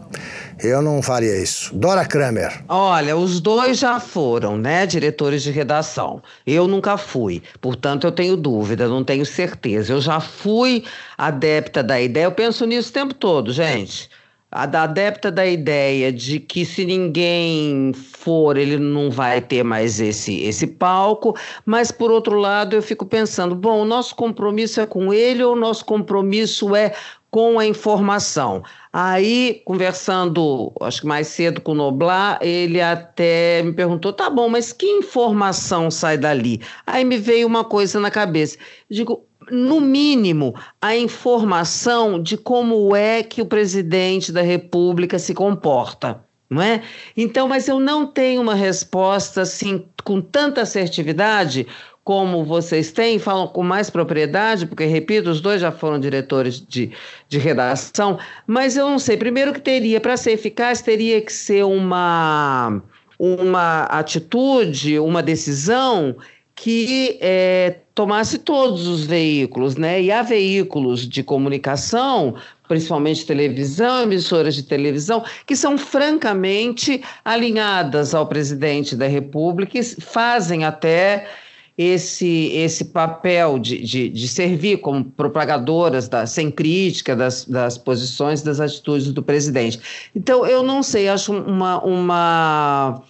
Eu 0.63 0.81
não 0.81 1.03
faria 1.03 1.37
isso. 1.37 1.75
Dora 1.75 2.07
Kramer. 2.07 2.65
Olha, 2.69 3.17
os 3.17 3.41
dois 3.41 3.79
já 3.79 4.01
foram, 4.01 4.57
né, 4.57 4.87
diretores 4.87 5.43
de 5.43 5.51
redação. 5.51 6.23
Eu 6.47 6.67
nunca 6.67 6.97
fui, 6.97 7.43
portanto 7.61 8.07
eu 8.07 8.13
tenho 8.13 8.37
dúvida, 8.37 8.89
não 8.89 9.05
tenho 9.05 9.27
certeza. 9.27 9.93
Eu 9.93 10.01
já 10.01 10.21
fui 10.21 10.85
adepta 11.19 11.83
da 11.83 12.01
ideia, 12.01 12.25
eu 12.25 12.33
penso 12.33 12.65
nisso 12.65 12.89
o 12.89 12.93
tempo 12.93 13.13
todo, 13.13 13.53
gente 13.53 14.09
adepta 14.55 15.33
da 15.33 15.45
ideia 15.45 16.13
de 16.13 16.39
que 16.39 16.65
se 16.65 16.85
ninguém 16.85 17.93
for, 17.93 18.57
ele 18.57 18.79
não 18.79 19.11
vai 19.11 19.41
ter 19.41 19.65
mais 19.65 20.01
esse, 20.01 20.41
esse 20.43 20.67
palco, 20.67 21.37
mas 21.67 21.91
por 21.91 22.13
outro 22.13 22.39
lado 22.39 22.77
eu 22.77 22.83
fico 22.83 23.05
pensando, 23.05 23.57
bom, 23.57 23.83
o 23.83 23.85
nosso 23.85 24.15
compromisso 24.15 24.81
é 24.81 24.87
com 24.87 25.13
ele 25.13 25.43
ou 25.43 25.55
o 25.55 25.59
nosso 25.59 25.85
compromisso 25.85 26.77
é 26.77 26.95
com 27.35 27.59
a 27.59 27.67
informação? 27.67 28.63
Aí, 28.93 29.61
conversando, 29.65 30.73
acho 30.81 31.01
que 31.01 31.07
mais 31.09 31.27
cedo 31.27 31.61
com 31.61 31.73
o 31.73 31.75
Noblar, 31.75 32.39
ele 32.41 32.81
até 32.81 33.61
me 33.65 33.73
perguntou: 33.73 34.13
tá 34.13 34.31
bom, 34.31 34.49
mas 34.49 34.73
que 34.73 34.87
informação 34.87 35.91
sai 35.91 36.17
dali? 36.17 36.61
Aí 36.87 37.05
me 37.05 37.17
veio 37.17 37.49
uma 37.49 37.65
coisa 37.65 37.99
na 37.99 38.09
cabeça. 38.09 38.57
Digo, 38.89 39.27
no 39.51 39.81
mínimo, 39.81 40.55
a 40.81 40.97
informação 40.97 42.23
de 42.23 42.37
como 42.37 42.95
é 42.95 43.23
que 43.23 43.43
o 43.43 43.47
presidente 43.47 44.33
da 44.33 44.43
República 44.43 45.19
se 45.19 45.35
comporta. 45.35 46.25
Não 46.49 46.63
é? 46.63 46.83
Então, 47.17 47.49
mas 47.49 47.69
eu 47.69 47.81
não 47.81 48.07
tenho 48.07 48.41
uma 48.41 48.55
resposta 48.55 49.43
assim 49.43 49.87
com 50.05 50.21
tanta 50.21 50.61
assertividade 50.61 51.67
como 52.05 52.45
vocês 52.45 52.93
têm, 52.93 53.19
falam 53.19 53.49
com 53.49 53.63
mais 53.63 53.89
propriedade, 53.89 54.67
porque, 54.67 54.85
repito, 54.85 55.31
os 55.31 55.41
dois 55.41 55.63
já 55.63 55.73
foram 55.73 55.99
diretores 55.99 56.61
de, 56.61 56.93
de 57.29 57.39
redação, 57.39 58.19
mas 58.47 58.77
eu 58.77 58.89
não 58.89 58.99
sei. 58.99 59.17
Primeiro 59.17 59.55
que 59.55 59.61
teria, 59.61 59.99
para 59.99 60.17
ser 60.19 60.33
eficaz, 60.33 60.83
teria 60.83 61.21
que 61.23 61.33
ser 61.33 61.65
uma, 61.65 62.83
uma 63.19 63.85
atitude, 63.85 64.99
uma 64.99 65.23
decisão 65.23 66.15
que 66.55 67.19
é, 67.23 67.79
tomasse 67.95 68.39
todos 68.39 68.89
os 68.89 69.05
veículos, 69.05 69.77
né? 69.77 70.03
E 70.03 70.11
há 70.11 70.23
veículos 70.23 71.09
de 71.09 71.23
comunicação, 71.23 72.35
principalmente 72.67 73.25
televisão, 73.25 74.03
emissoras 74.03 74.55
de 74.55 74.65
televisão, 74.65 75.25
que 75.47 75.55
são 75.55 75.79
francamente 75.79 77.03
alinhadas 77.25 78.15
ao 78.15 78.27
presidente 78.27 78.97
da 78.97 79.07
República 79.07 79.79
e 79.79 79.85
fazem 79.85 80.65
até 80.65 81.29
esse, 81.77 82.53
esse 82.53 82.87
papel 82.87 83.59
de, 83.59 83.81
de, 83.81 84.09
de 84.09 84.29
servir 84.29 84.79
como 84.79 85.05
propagadoras, 85.05 86.09
da, 86.09 86.27
sem 86.27 86.51
crítica 86.51 87.17
das, 87.17 87.45
das 87.45 87.77
posições, 87.77 88.43
das 88.43 88.61
atitudes 88.61 89.13
do 89.13 89.23
presidente. 89.23 89.81
Então, 90.15 90.47
eu 90.47 90.63
não 90.63 90.83
sei, 90.83 91.09
acho 91.09 91.33
uma. 91.33 91.85
uma 91.85 93.03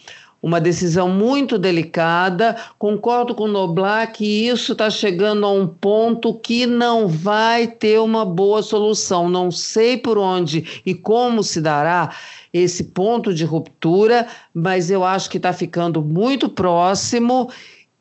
uma 0.45 0.61
decisão 0.61 1.09
muito 1.09 1.59
delicada. 1.59 2.55
Concordo 2.79 3.35
com 3.35 3.45
o 3.45 3.49
Noblar 3.49 4.13
que 4.13 4.47
isso 4.47 4.73
está 4.73 4.91
chegando 4.91 5.47
a 5.47 5.51
um 5.51 5.67
ponto 5.67 6.35
que 6.35 6.67
não 6.67 7.09
vai 7.09 7.67
ter 7.67 7.99
uma 7.99 8.27
boa 8.27 8.63
solução. 8.63 9.27
Não 9.27 9.51
sei 9.51 9.97
por 9.97 10.19
onde 10.19 10.83
e 10.85 10.95
como 10.95 11.43
se 11.43 11.63
dará. 11.63 12.15
esse 12.53 12.85
ponto 12.85 13.33
de 13.33 13.45
ruptura, 13.45 14.29
mas 14.53 14.91
eu 14.91 15.03
acho 15.03 15.31
que 15.31 15.39
está 15.39 15.53
ficando 15.53 16.03
muito 16.03 16.49
próximo 16.49 17.51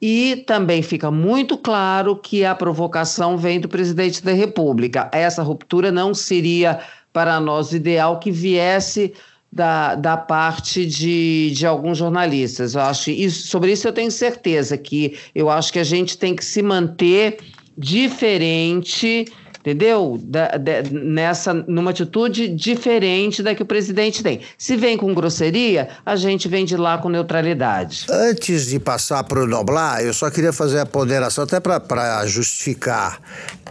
e 0.01 0.43
também 0.45 0.83
fica 0.83 1.09
muito 1.09 1.57
claro 1.57 2.15
que 2.17 2.43
a 2.43 2.53
provocação 2.53 3.37
vem 3.37 3.59
do 3.59 3.69
presidente 3.69 4.21
da 4.21 4.33
República. 4.33 5.09
Essa 5.13 5.41
ruptura 5.41 5.91
não 5.93 6.13
seria 6.13 6.81
para 7.13 7.39
nós 7.39 7.71
ideal 7.71 8.19
que 8.19 8.29
viesse 8.29 9.13
da, 9.53 9.93
da 9.93 10.17
parte 10.17 10.83
de, 10.83 11.51
de 11.51 11.65
alguns 11.65 11.99
jornalistas. 11.99 12.73
Eu 12.73 12.81
acho 12.81 13.11
isso, 13.11 13.47
sobre 13.47 13.71
isso 13.71 13.87
eu 13.87 13.93
tenho 13.93 14.09
certeza 14.09 14.75
que 14.77 15.15
eu 15.35 15.49
acho 15.49 15.71
que 15.71 15.77
a 15.77 15.83
gente 15.83 16.17
tem 16.17 16.35
que 16.35 16.43
se 16.43 16.63
manter 16.63 17.37
diferente 17.77 19.25
entendeu? 19.59 20.19
Da, 20.21 20.57
da, 20.57 20.83
nessa, 20.91 21.53
numa 21.53 21.91
atitude 21.91 22.49
diferente 22.49 23.41
da 23.41 23.55
que 23.55 23.63
o 23.63 23.65
presidente 23.65 24.21
tem. 24.21 24.41
Se 24.57 24.75
vem 24.75 24.97
com 24.97 25.13
grosseria, 25.13 25.87
a 26.05 26.17
gente 26.17 26.49
vem 26.49 26.65
de 26.65 26.75
lá 26.75 26.97
com 26.97 27.07
neutralidade. 27.07 28.05
Antes 28.09 28.65
de 28.65 28.77
passar 28.77 29.23
para 29.23 29.41
o 29.41 29.47
Noblar, 29.47 30.01
eu 30.01 30.13
só 30.13 30.29
queria 30.29 30.51
fazer 30.51 30.79
a 30.79 30.85
ponderação, 30.85 31.45
até 31.45 31.61
para 31.61 32.27
justificar 32.27 33.21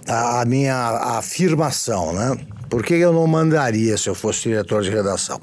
a, 0.08 0.40
a 0.40 0.44
minha 0.46 0.74
afirmação, 1.18 2.14
né? 2.14 2.38
Por 2.72 2.82
que 2.82 2.94
eu 2.94 3.12
não 3.12 3.26
mandaria 3.26 3.98
se 3.98 4.08
eu 4.08 4.14
fosse 4.14 4.48
diretor 4.48 4.82
de 4.82 4.88
redação? 4.88 5.38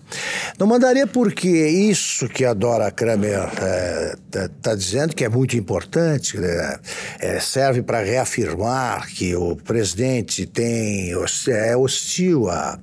Não 0.58 0.66
mandaria 0.66 1.06
porque 1.06 1.48
isso 1.48 2.28
que 2.28 2.44
a 2.44 2.56
Dora 2.56 2.90
Kramer 2.90 3.44
está 3.44 4.40
é, 4.46 4.50
tá, 4.60 4.74
dizendo, 4.74 5.16
que 5.16 5.24
é 5.24 5.30
muito 5.30 5.56
importante, 5.56 6.40
né? 6.40 6.80
é, 7.20 7.40
serve 7.40 7.84
para 7.84 8.00
reafirmar 8.00 9.08
que 9.10 9.36
o 9.36 9.56
presidente 9.56 10.48
tem 10.48 11.12
é 11.50 11.78
hostil 11.78 12.50
à, 12.50 12.80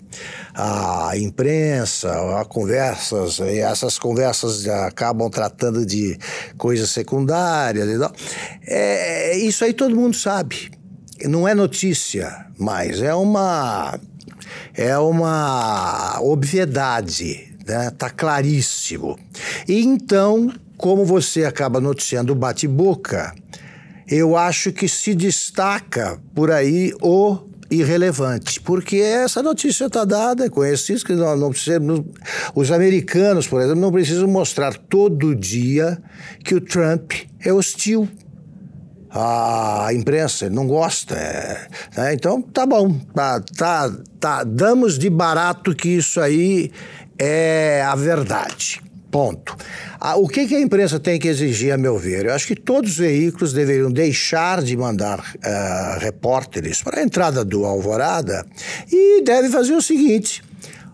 à 0.54 1.18
imprensa, 1.18 2.12
a 2.40 2.44
conversas, 2.44 3.40
e 3.40 3.58
essas 3.58 3.98
conversas 3.98 4.64
acabam 4.68 5.28
tratando 5.28 5.84
de 5.84 6.16
coisas 6.56 6.90
secundárias 6.90 7.88
e 7.88 7.98
tal. 7.98 8.12
É, 8.64 9.36
isso 9.38 9.64
aí 9.64 9.72
todo 9.72 9.96
mundo 9.96 10.16
sabe. 10.16 10.70
Não 11.24 11.48
é 11.48 11.54
notícia 11.54 12.46
mais, 12.56 13.02
é 13.02 13.12
uma 13.12 13.98
é 14.76 14.96
uma 14.98 16.20
obviedade, 16.20 17.54
né? 17.66 17.90
Tá 17.90 18.10
claríssimo. 18.10 19.18
E 19.66 19.82
então, 19.82 20.52
como 20.76 21.04
você 21.04 21.44
acaba 21.44 21.80
noticiando 21.80 22.32
o 22.32 22.36
bate-boca, 22.36 23.34
eu 24.06 24.36
acho 24.36 24.72
que 24.72 24.86
se 24.88 25.14
destaca 25.14 26.20
por 26.34 26.50
aí 26.50 26.92
o 27.00 27.38
irrelevante, 27.68 28.60
porque 28.60 28.98
essa 28.98 29.42
notícia 29.42 29.86
está 29.86 30.04
dada, 30.04 30.46
é 30.46 30.48
conhecido 30.48 31.04
que 31.04 31.14
não, 31.14 31.36
não 31.36 31.50
precisamos, 31.50 32.02
os 32.54 32.70
americanos, 32.70 33.48
por 33.48 33.60
exemplo, 33.60 33.80
não 33.80 33.90
precisam 33.90 34.28
mostrar 34.28 34.76
todo 34.76 35.34
dia 35.34 35.98
que 36.44 36.54
o 36.54 36.60
Trump 36.60 37.12
é 37.40 37.52
hostil 37.52 38.08
a 39.18 39.88
imprensa 39.92 40.50
não 40.50 40.66
gosta. 40.66 41.14
É, 41.14 41.68
né? 41.96 42.14
Então, 42.14 42.42
tá 42.42 42.66
bom, 42.66 42.98
tá, 43.14 43.40
tá, 43.56 43.92
tá, 44.20 44.44
damos 44.44 44.98
de 44.98 45.08
barato 45.08 45.74
que 45.74 45.88
isso 45.88 46.20
aí 46.20 46.70
é 47.18 47.82
a 47.86 47.94
verdade. 47.94 48.82
Ponto. 49.10 49.56
O 50.16 50.28
que, 50.28 50.46
que, 50.46 50.54
a 50.54 50.60
imprensa 50.60 51.00
tem 51.00 51.18
que 51.18 51.28
exigir, 51.28 51.72
a 51.72 51.78
meu 51.78 51.98
ver? 51.98 52.26
Eu 52.26 52.34
acho 52.34 52.46
que 52.46 52.54
todos 52.56 52.90
os 52.90 52.96
veículos 52.98 53.52
deveriam 53.52 53.90
deixar 53.90 54.62
de 54.62 54.76
mandar 54.76 55.20
uh, 55.20 55.98
repórteres 56.00 56.82
para 56.82 57.00
a 57.00 57.02
entrada 57.02 57.42
do 57.42 57.64
Alvorada 57.64 58.44
e 58.92 59.22
deve 59.22 59.48
fazer 59.48 59.72
o 59.72 59.80
seguinte: 59.80 60.42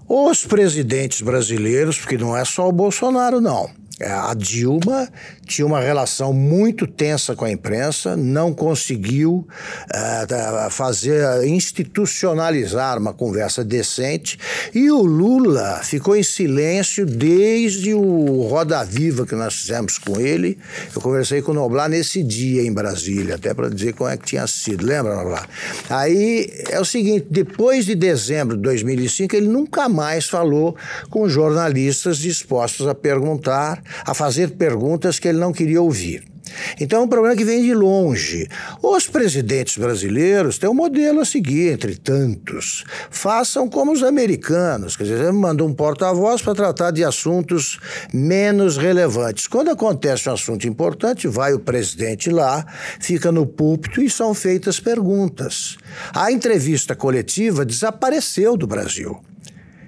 os 0.08 0.44
presidentes 0.46 1.20
brasileiros, 1.20 1.98
porque 1.98 2.16
não 2.16 2.36
é 2.36 2.44
só 2.44 2.68
o 2.68 2.72
Bolsonaro, 2.72 3.40
não 3.40 3.68
é, 4.02 4.10
a 4.10 4.34
Dilma 4.34 5.08
tinha 5.52 5.66
uma 5.66 5.80
relação 5.80 6.32
muito 6.32 6.86
tensa 6.86 7.36
com 7.36 7.44
a 7.44 7.50
imprensa, 7.50 8.16
não 8.16 8.52
conseguiu 8.52 9.46
uh, 9.46 10.70
fazer, 10.70 11.46
institucionalizar 11.46 12.98
uma 12.98 13.12
conversa 13.12 13.62
decente, 13.62 14.38
e 14.74 14.90
o 14.90 15.02
Lula 15.02 15.80
ficou 15.82 16.16
em 16.16 16.22
silêncio 16.22 17.04
desde 17.04 17.92
o 17.92 18.46
Roda 18.48 18.82
Viva 18.84 19.26
que 19.26 19.34
nós 19.34 19.54
fizemos 19.54 19.98
com 19.98 20.18
ele. 20.18 20.58
Eu 20.94 21.00
conversei 21.00 21.42
com 21.42 21.52
o 21.52 21.54
Noblar 21.54 21.88
nesse 21.88 22.22
dia 22.22 22.62
em 22.62 22.72
Brasília, 22.72 23.34
até 23.34 23.52
para 23.52 23.68
dizer 23.68 23.92
como 23.92 24.08
é 24.08 24.16
que 24.16 24.24
tinha 24.24 24.46
sido. 24.46 24.86
Lembra, 24.86 25.14
Noblar? 25.16 25.48
Aí 25.90 26.50
é 26.70 26.80
o 26.80 26.84
seguinte: 26.84 27.26
depois 27.30 27.84
de 27.84 27.94
dezembro 27.94 28.56
de 28.56 28.62
2005, 28.62 29.36
ele 29.36 29.48
nunca 29.48 29.88
mais 29.88 30.26
falou 30.26 30.76
com 31.10 31.28
jornalistas 31.28 32.18
dispostos 32.18 32.86
a 32.86 32.94
perguntar 32.94 33.82
a 34.04 34.14
fazer 34.14 34.52
perguntas 34.52 35.18
que 35.18 35.28
ele 35.28 35.38
não 35.42 35.52
queria 35.52 35.82
ouvir. 35.82 36.32
Então 36.80 37.00
é 37.00 37.04
um 37.04 37.08
problema 37.08 37.36
que 37.36 37.44
vem 37.44 37.62
de 37.62 37.74
longe. 37.74 38.48
Os 38.82 39.06
presidentes 39.06 39.76
brasileiros 39.76 40.58
têm 40.58 40.68
um 40.68 40.74
modelo 40.74 41.20
a 41.20 41.24
seguir, 41.24 41.72
entre 41.72 41.96
tantos. 41.96 42.84
Façam 43.10 43.68
como 43.68 43.92
os 43.92 44.02
americanos, 44.02 44.96
quer 44.96 45.04
dizer, 45.04 45.32
mandam 45.32 45.66
um 45.66 45.74
porta-voz 45.74 46.42
para 46.42 46.54
tratar 46.54 46.90
de 46.90 47.04
assuntos 47.04 47.78
menos 48.12 48.76
relevantes. 48.76 49.46
Quando 49.46 49.70
acontece 49.70 50.28
um 50.28 50.32
assunto 50.32 50.66
importante, 50.66 51.26
vai 51.26 51.52
o 51.52 51.60
presidente 51.60 52.30
lá, 52.30 52.64
fica 53.00 53.32
no 53.32 53.46
púlpito 53.46 54.02
e 54.02 54.10
são 54.10 54.34
feitas 54.34 54.78
perguntas. 54.78 55.76
A 56.14 56.30
entrevista 56.30 56.94
coletiva 56.94 57.64
desapareceu 57.64 58.56
do 58.56 58.66
Brasil. 58.66 59.20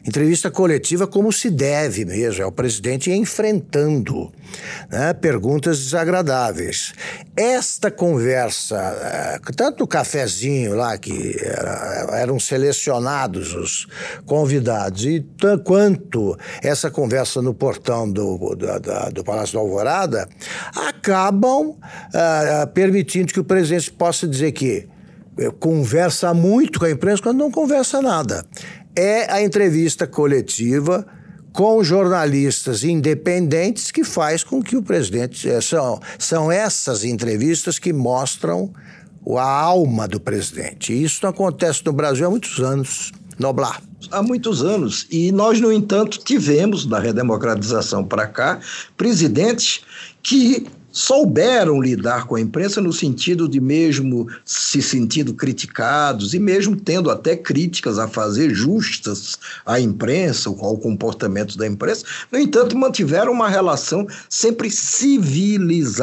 Entrevista 0.06 0.50
coletiva 0.50 1.06
como 1.06 1.32
se 1.32 1.48
deve 1.48 2.04
mesmo, 2.04 2.42
é 2.42 2.46
o 2.46 2.52
presidente 2.52 3.10
enfrentando 3.10 4.30
né, 4.90 5.14
perguntas 5.14 5.82
desagradáveis. 5.82 6.92
Esta 7.34 7.90
conversa, 7.90 8.76
eh, 8.76 9.40
tanto 9.56 9.84
o 9.84 9.86
cafezinho 9.86 10.74
lá, 10.74 10.98
que 10.98 11.34
era, 11.42 12.18
eram 12.20 12.38
selecionados 12.38 13.54
os 13.54 13.86
convidados, 14.26 15.06
e 15.06 15.26
quanto 15.64 16.36
essa 16.62 16.90
conversa 16.90 17.40
no 17.40 17.54
portão 17.54 18.06
do, 18.10 18.54
do, 18.54 19.10
do 19.10 19.24
Palácio 19.24 19.54
da 19.54 19.60
Alvorada, 19.60 20.28
acabam 20.86 21.70
uh, 21.70 22.66
permitindo 22.74 23.32
que 23.32 23.40
o 23.40 23.44
presidente 23.44 23.90
possa 23.90 24.28
dizer 24.28 24.52
que 24.52 24.86
eh, 25.38 25.50
conversa 25.58 26.34
muito 26.34 26.78
com 26.78 26.84
a 26.84 26.90
imprensa 26.90 27.22
quando 27.22 27.38
não 27.38 27.50
conversa 27.50 28.02
nada 28.02 28.44
é 28.96 29.32
a 29.32 29.42
entrevista 29.42 30.06
coletiva 30.06 31.06
com 31.52 31.84
jornalistas 31.84 32.82
independentes 32.82 33.90
que 33.90 34.02
faz 34.02 34.42
com 34.42 34.60
que 34.62 34.76
o 34.76 34.82
presidente. 34.82 35.48
Eh, 35.48 35.60
são, 35.60 36.00
são 36.18 36.50
essas 36.50 37.04
entrevistas 37.04 37.78
que 37.78 37.92
mostram 37.92 38.72
a 39.38 39.42
alma 39.42 40.06
do 40.06 40.20
presidente. 40.20 40.92
E 40.92 41.04
isso 41.04 41.20
não 41.22 41.30
acontece 41.30 41.84
no 41.86 41.92
Brasil 41.92 42.26
há 42.26 42.30
muitos 42.30 42.58
anos. 42.58 43.12
Noblar. 43.38 43.80
Há 44.10 44.22
muitos 44.22 44.62
anos. 44.62 45.06
E 45.10 45.32
nós, 45.32 45.60
no 45.60 45.72
entanto, 45.72 46.18
tivemos, 46.18 46.86
da 46.86 46.98
redemocratização 46.98 48.04
para 48.04 48.26
cá, 48.26 48.60
presidentes 48.96 49.80
que 50.22 50.66
souberam 50.94 51.82
lidar 51.82 52.24
com 52.24 52.36
a 52.36 52.40
imprensa 52.40 52.80
no 52.80 52.92
sentido 52.92 53.48
de 53.48 53.60
mesmo 53.60 54.28
se 54.44 54.80
sentindo 54.80 55.34
criticados 55.34 56.34
e 56.34 56.38
mesmo 56.38 56.76
tendo 56.76 57.10
até 57.10 57.36
críticas 57.36 57.98
a 57.98 58.06
fazer 58.06 58.54
justas 58.54 59.36
à 59.66 59.80
imprensa 59.80 60.48
ou 60.48 60.64
ao 60.64 60.78
comportamento 60.78 61.58
da 61.58 61.66
imprensa, 61.66 62.06
no 62.30 62.38
entanto 62.38 62.78
mantiveram 62.78 63.32
uma 63.32 63.48
relação 63.48 64.06
sempre 64.28 64.70
civilizada 64.70 66.00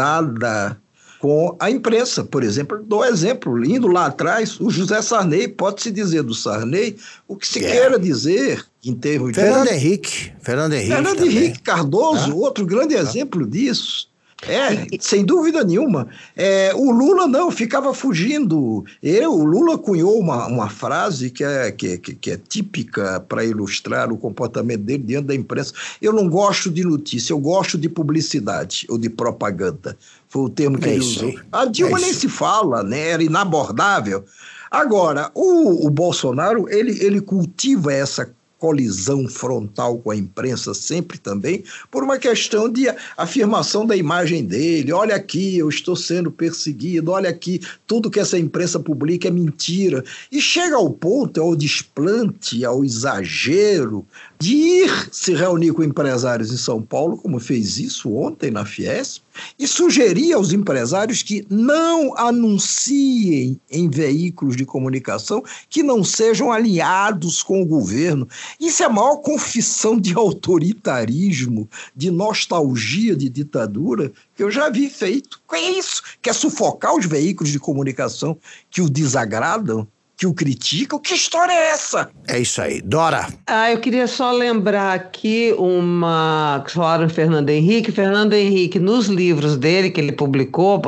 com 1.19 1.55
a 1.57 1.71
imprensa. 1.71 2.25
Por 2.25 2.43
exemplo, 2.43 2.83
dou 2.85 3.05
exemplo, 3.05 3.63
indo 3.63 3.87
lá 3.87 4.07
atrás, 4.07 4.59
o 4.59 4.69
José 4.69 5.01
Sarney, 5.01 5.47
pode-se 5.47 5.89
dizer 5.89 6.23
do 6.23 6.33
Sarney 6.33 6.97
o 7.29 7.37
que 7.37 7.47
se 7.47 7.59
yeah. 7.59 7.79
queira 7.79 7.97
dizer 7.97 8.65
em 8.83 8.93
termos 8.93 9.33
Fernando 9.35 9.69
de... 9.69 9.73
Henrique. 9.73 10.33
Fernando 10.41 10.73
Henrique. 10.73 10.91
Fernando 10.91 11.25
Henrique 11.25 11.61
Cardoso, 11.61 12.31
ah? 12.31 12.35
outro 12.35 12.65
grande 12.65 12.97
ah? 12.97 12.99
exemplo 12.99 13.47
disso. 13.47 14.10
É, 14.47 14.87
sem 14.99 15.23
dúvida 15.23 15.63
nenhuma. 15.63 16.07
É, 16.35 16.73
o 16.73 16.89
Lula 16.91 17.27
não, 17.27 17.51
ficava 17.51 17.93
fugindo. 17.93 18.83
Eu, 19.01 19.33
o 19.33 19.45
Lula 19.45 19.77
cunhou 19.77 20.19
uma, 20.19 20.47
uma 20.47 20.69
frase 20.69 21.29
que 21.29 21.43
é, 21.43 21.71
que, 21.71 21.97
que, 21.97 22.31
é 22.31 22.37
típica 22.37 23.19
para 23.19 23.45
ilustrar 23.45 24.11
o 24.11 24.17
comportamento 24.17 24.81
dele 24.81 25.03
diante 25.03 25.27
da 25.27 25.35
imprensa. 25.35 25.73
Eu 26.01 26.11
não 26.11 26.27
gosto 26.27 26.71
de 26.71 26.83
notícia, 26.83 27.33
eu 27.33 27.39
gosto 27.39 27.77
de 27.77 27.87
publicidade 27.87 28.87
ou 28.89 28.97
de 28.97 29.09
propaganda. 29.09 29.95
Foi 30.27 30.43
o 30.43 30.49
termo 30.49 30.79
que 30.79 30.89
é 30.89 30.93
ele 30.93 31.01
usou. 31.01 31.33
A 31.51 31.65
Dilma 31.65 31.99
é 31.99 32.01
nem 32.01 32.13
se 32.13 32.27
fala, 32.27 32.81
né? 32.81 33.09
Era 33.09 33.23
inabordável. 33.23 34.25
Agora, 34.71 35.29
o, 35.35 35.85
o 35.85 35.89
Bolsonaro, 35.89 36.67
ele, 36.69 36.97
ele 37.03 37.21
cultiva 37.21 37.93
essa 37.93 38.33
colisão 38.61 39.27
frontal 39.27 39.97
com 39.97 40.11
a 40.11 40.15
imprensa, 40.15 40.71
sempre 40.75 41.17
também, 41.17 41.63
por 41.89 42.03
uma 42.03 42.19
questão 42.19 42.69
de 42.69 42.85
afirmação 43.17 43.87
da 43.87 43.97
imagem 43.97 44.45
dele. 44.45 44.93
Olha 44.93 45.15
aqui, 45.15 45.57
eu 45.57 45.67
estou 45.67 45.95
sendo 45.95 46.31
perseguido, 46.31 47.09
olha 47.09 47.27
aqui, 47.27 47.59
tudo 47.87 48.11
que 48.11 48.19
essa 48.19 48.37
imprensa 48.37 48.79
publica 48.79 49.27
é 49.27 49.31
mentira. 49.31 50.03
E 50.31 50.39
chega 50.39 50.75
ao 50.75 50.91
ponto, 50.91 51.41
ao 51.41 51.55
desplante, 51.55 52.63
ao 52.63 52.85
exagero, 52.85 54.05
de 54.41 54.55
ir 54.55 55.09
se 55.11 55.35
reunir 55.35 55.71
com 55.71 55.83
empresários 55.83 56.51
em 56.51 56.57
São 56.57 56.81
Paulo, 56.81 57.15
como 57.15 57.39
fez 57.39 57.77
isso 57.77 58.11
ontem 58.11 58.49
na 58.49 58.65
Fiesp, 58.65 59.21
e 59.57 59.67
sugerir 59.67 60.33
aos 60.33 60.51
empresários 60.51 61.21
que 61.21 61.45
não 61.47 62.17
anunciem 62.17 63.61
em 63.69 63.87
veículos 63.87 64.57
de 64.57 64.65
comunicação 64.65 65.43
que 65.69 65.83
não 65.83 66.03
sejam 66.03 66.51
alinhados 66.51 67.43
com 67.43 67.61
o 67.61 67.65
governo. 67.67 68.27
Isso 68.59 68.81
é 68.81 68.87
a 68.87 68.89
maior 68.89 69.17
confissão 69.17 69.95
de 69.99 70.15
autoritarismo, 70.15 71.69
de 71.95 72.09
nostalgia 72.09 73.15
de 73.15 73.29
ditadura 73.29 74.11
que 74.35 74.41
eu 74.41 74.49
já 74.49 74.71
vi 74.71 74.89
feito. 74.89 75.39
É 75.53 75.69
isso? 75.69 76.01
Quer 76.19 76.33
sufocar 76.33 76.95
os 76.95 77.05
veículos 77.05 77.51
de 77.51 77.59
comunicação 77.59 78.35
que 78.71 78.81
o 78.81 78.89
desagradam? 78.89 79.87
Que 80.21 80.27
o 80.27 80.35
criticam. 80.35 80.99
Que 80.99 81.15
história 81.15 81.51
é 81.51 81.71
essa? 81.71 82.11
É 82.27 82.39
isso 82.39 82.61
aí. 82.61 82.79
Dora. 82.79 83.27
Ah, 83.47 83.71
eu 83.71 83.79
queria 83.79 84.05
só 84.05 84.31
lembrar 84.31 84.93
aqui 84.93 85.51
uma. 85.57 86.63
Falaram 86.67 87.09
Fernando 87.09 87.49
Henrique. 87.49 87.91
Fernando 87.91 88.33
Henrique, 88.33 88.77
nos 88.77 89.07
livros 89.07 89.57
dele 89.57 89.89
que 89.89 89.99
ele 89.99 90.11
publicou, 90.11 90.79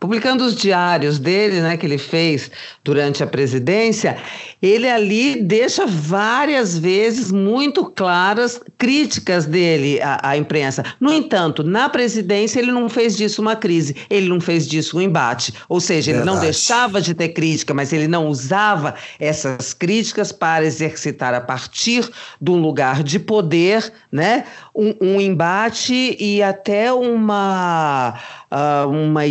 publicando 0.00 0.44
os 0.44 0.56
diários 0.56 1.20
dele, 1.20 1.60
né, 1.60 1.76
que 1.76 1.86
ele 1.86 1.96
fez 1.96 2.50
durante 2.82 3.22
a 3.22 3.26
presidência, 3.26 4.16
ele 4.60 4.90
ali 4.90 5.40
deixa 5.40 5.86
várias 5.86 6.76
vezes 6.76 7.30
muito 7.30 7.84
claras 7.84 8.60
críticas 8.76 9.46
dele 9.46 10.00
à, 10.02 10.30
à 10.30 10.36
imprensa. 10.36 10.84
No 10.98 11.12
entanto, 11.12 11.62
na 11.62 11.88
presidência, 11.88 12.58
ele 12.58 12.72
não 12.72 12.88
fez 12.88 13.16
disso 13.16 13.40
uma 13.40 13.54
crise, 13.54 13.94
ele 14.10 14.28
não 14.28 14.40
fez 14.40 14.66
disso 14.66 14.98
um 14.98 15.00
embate. 15.00 15.54
Ou 15.68 15.78
seja, 15.78 16.10
ele 16.10 16.18
Verdade. 16.18 16.36
não 16.36 16.42
deixava 16.42 17.00
de 17.00 17.14
ter 17.14 17.28
crítica, 17.28 17.72
mas 17.72 17.92
ele 17.92 18.08
não 18.08 18.26
usava 18.26 18.39
essas 19.18 19.74
críticas 19.74 20.32
para 20.32 20.64
exercitar 20.64 21.34
a 21.34 21.40
partir 21.40 22.08
de 22.40 22.50
um 22.50 22.60
lugar 22.60 23.02
de 23.02 23.18
poder, 23.18 23.92
né, 24.10 24.44
um, 24.74 24.94
um 25.00 25.20
embate 25.20 26.16
e 26.18 26.42
até 26.42 26.92
uma, 26.92 28.18
uh, 28.50 28.88
uma 28.88 29.22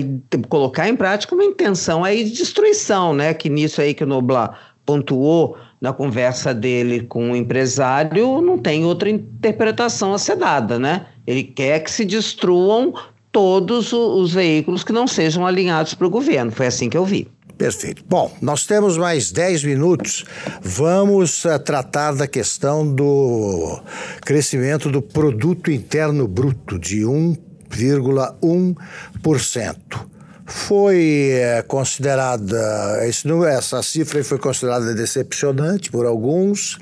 colocar 0.47 0.87
em 0.87 0.95
prática 0.95 1.33
uma 1.33 1.43
intenção 1.43 2.03
aí 2.03 2.23
de 2.23 2.31
destruição, 2.31 3.13
né, 3.13 3.33
que 3.33 3.49
nisso 3.49 3.81
aí 3.81 3.93
que 3.93 4.03
o 4.03 4.07
Noblar 4.07 4.57
pontuou 4.85 5.57
na 5.79 5.93
conversa 5.93 6.53
dele 6.53 7.01
com 7.01 7.31
o 7.31 7.35
empresário, 7.35 8.41
não 8.41 8.57
tem 8.57 8.85
outra 8.85 9.09
interpretação 9.09 10.13
a 10.13 10.19
ser 10.19 10.35
dada, 10.35 10.77
né? 10.77 11.05
Ele 11.25 11.43
quer 11.43 11.79
que 11.79 11.91
se 11.91 12.03
destruam 12.03 12.93
todos 13.31 13.93
os 13.93 14.33
veículos 14.33 14.83
que 14.83 14.91
não 14.91 15.07
sejam 15.07 15.45
alinhados 15.45 15.93
para 15.93 16.07
o 16.07 16.09
governo. 16.09 16.51
Foi 16.51 16.67
assim 16.67 16.89
que 16.89 16.97
eu 16.97 17.05
vi. 17.05 17.27
Perfeito. 17.59 18.03
Bom, 18.07 18.33
nós 18.41 18.65
temos 18.65 18.97
mais 18.97 19.31
10 19.33 19.65
minutos. 19.65 20.23
Vamos 20.61 21.43
uh, 21.43 21.59
tratar 21.59 22.13
da 22.13 22.25
questão 22.25 22.87
do 22.87 23.81
crescimento 24.21 24.89
do 24.89 25.01
produto 25.01 25.69
interno 25.69 26.25
bruto 26.25 26.79
de 26.79 27.01
1,1%. 27.01 29.75
Foi 30.45 31.31
é, 31.33 31.61
considerada, 31.61 33.05
esse, 33.05 33.27
essa 33.49 33.83
cifra 33.83 34.23
foi 34.23 34.39
considerada 34.39 34.95
decepcionante 34.95 35.91
por 35.91 36.05
alguns. 36.05 36.77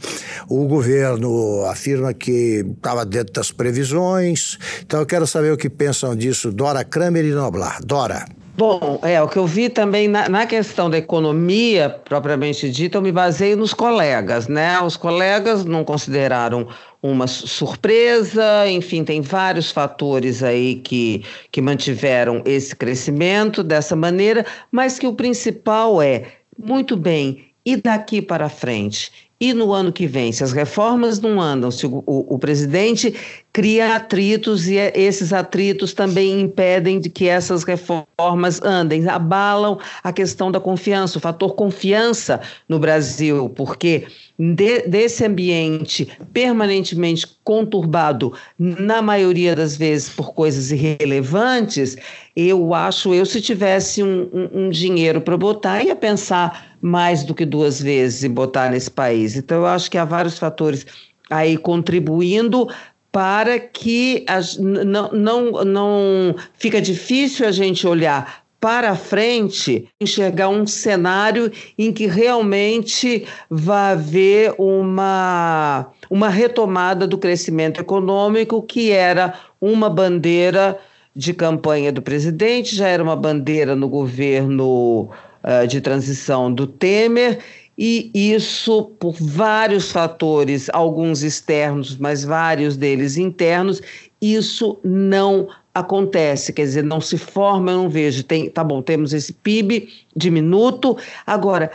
O 0.48 0.68
governo 0.68 1.66
afirma 1.66 2.13
que 2.13 2.63
estava 2.78 3.04
dentro 3.04 3.34
das 3.34 3.52
previsões. 3.52 4.60
Então 4.86 5.00
eu 5.00 5.08
quero 5.08 5.26
saber 5.26 5.52
o 5.52 5.58
que 5.58 5.72
pensam 5.72 6.16
disso 6.16 6.52
Dora 6.52 6.86
Kramer 6.86 7.26
e 7.26 7.32
Noblar. 7.32 7.80
Dora. 7.84 8.37
Bom, 8.58 9.00
é, 9.04 9.22
o 9.22 9.28
que 9.28 9.38
eu 9.38 9.46
vi 9.46 9.70
também 9.70 10.08
na, 10.08 10.28
na, 10.28 10.48
questão 10.48 10.89
da 10.89 10.98
economia, 10.98 11.91
propriamente 11.91 12.72
dita, 12.72 12.98
eu 12.98 13.04
me 13.04 13.12
baseio 13.12 13.56
nos 13.56 13.72
colegas, 13.72 14.48
né? 14.48 14.82
Os 14.82 14.98
colegas 14.98 15.63
não 15.63 15.84
consideraram 15.84 16.67
uma 17.00 17.28
surpresa, 17.28 18.67
enfim, 18.67 19.04
tem 19.04 19.22
vários 19.22 19.70
fatores 19.70 20.41
aí 20.41 20.78
que, 20.78 21.24
que 21.52 21.62
mantiveram 21.62 22.41
esse 22.46 22.76
crescimento 22.76 23.63
dessa 23.63 23.96
maneira, 23.96 24.43
mas 24.72 24.98
que 24.98 25.06
o 25.06 25.13
principal 25.13 26.02
é, 26.02 26.24
muito 26.58 26.98
bem, 26.98 27.46
e 27.63 27.76
daqui 27.76 28.24
para 28.24 28.50
frente? 28.50 29.27
E 29.39 29.54
no 29.54 29.71
ano 29.71 29.93
que 29.93 30.08
vem, 30.08 30.32
se 30.32 30.43
as 30.43 30.52
reformas 30.52 31.19
não 31.19 31.39
andam, 31.39 31.69
se 31.69 31.86
o, 31.86 32.04
o, 32.08 32.36
o, 32.36 32.39
presidente 32.39 33.13
cria 33.54 33.95
atritos 33.95 34.67
e 34.67 34.78
é, 34.78 34.91
esses 34.95 35.32
atritos 35.32 35.93
também 35.93 36.41
impedem 36.41 37.00
de 37.00 37.08
que 37.08 37.28
essas 37.28 37.63
reformas 37.63 38.60
andem, 38.63 39.08
abalam 39.08 39.78
a 40.04 40.12
questão 40.12 40.52
da 40.52 40.60
confiança, 40.60 41.19
o 41.19 41.21
fator 41.21 41.54
confiança 41.54 42.41
no 42.67 42.80
Brasil, 42.80 43.47
porque 43.50 44.08
de, 44.38 44.88
desse 44.88 45.26
ambiente 45.26 46.08
permanentemente 46.32 47.28
conturbado, 47.43 48.34
na 48.58 49.02
maioria 49.02 49.56
das 49.56 49.76
vezes 49.76 50.10
por 50.10 50.34
coisas 50.34 50.71
irrelevantes, 50.71 51.97
eu 52.36 52.73
acho, 52.73 53.13
eu 53.13 53.26
se 53.26 53.41
tivesse 53.41 54.04
um, 54.04 54.30
um, 54.32 54.65
um 54.65 54.69
dinheiro 54.69 55.21
para 55.21 55.36
botar, 55.36 55.84
ia 55.84 55.95
pensar 55.95 56.78
mais 56.82 57.23
do 57.23 57.34
que 57.34 57.45
duas 57.45 57.82
vezes 57.82 58.23
em 58.23 58.30
botar 58.30 58.69
nesse 58.69 58.91
país. 58.91 59.36
Então, 59.36 59.58
eu 59.58 59.65
acho 59.65 59.89
que 59.89 59.97
há 59.97 60.06
vários 60.06 60.38
fatores 60.38 60.86
aí 61.30 61.58
contribuindo 61.58 62.67
para 63.12 63.60
que 63.60 64.23
não, 64.60 65.12
não, 65.12 65.52
não 65.65 66.36
fica 66.54 66.80
difícil 66.80 67.47
a 67.47 67.52
gente 67.52 67.88
olhar 67.88 68.45
para 68.60 68.96
frente, 68.96 69.88
enxergar 70.02 70.50
um 70.50 70.65
cenário 70.65 71.52
em 71.78 71.91
que 71.93 72.08
realmente 72.08 73.26
vai 73.50 73.93
haver 73.93 74.56
uma, 74.58 75.91
uma 76.10 76.28
retomada 76.28 77.06
do 77.06 77.17
crescimento 77.17 77.80
econômico, 77.80 78.62
que 78.63 78.91
era 78.91 79.36
uma 79.62 79.89
bandeira 79.89 80.80
de 81.15 81.34
campanha 81.34 81.91
do 81.91 82.02
presidente, 82.02 82.76
já 82.76 82.88
era 82.88 83.04
uma 83.04 83.15
bandeira 83.15 83.76
no 83.76 83.88
governo 83.88 85.10
uh, 85.43 85.67
de 85.67 85.82
transição 85.82 86.52
do 86.52 86.65
Temer, 86.65 87.39
e 87.78 88.10
isso 88.13 88.86
por 89.00 89.15
vários 89.20 89.91
fatores, 89.91 90.67
alguns 90.74 91.22
externos, 91.22 91.96
mas 91.96 92.24
vários 92.24 92.76
deles 92.76 93.17
internos, 93.17 93.82
isso 94.20 94.80
não 94.84 95.48
acontece, 95.80 96.54
quer 96.54 96.63
dizer, 96.63 96.84
não 96.84 97.02
se 97.02 97.18
forma, 97.18 97.72
eu 97.72 97.78
não 97.78 97.90
vejo. 97.90 98.24
Tem, 98.24 98.50
tá 98.50 98.63
bom, 98.63 98.82
temos 98.82 99.13
esse 99.13 99.34
PIB 99.34 99.90
diminuto. 100.16 100.98
Agora, 101.26 101.72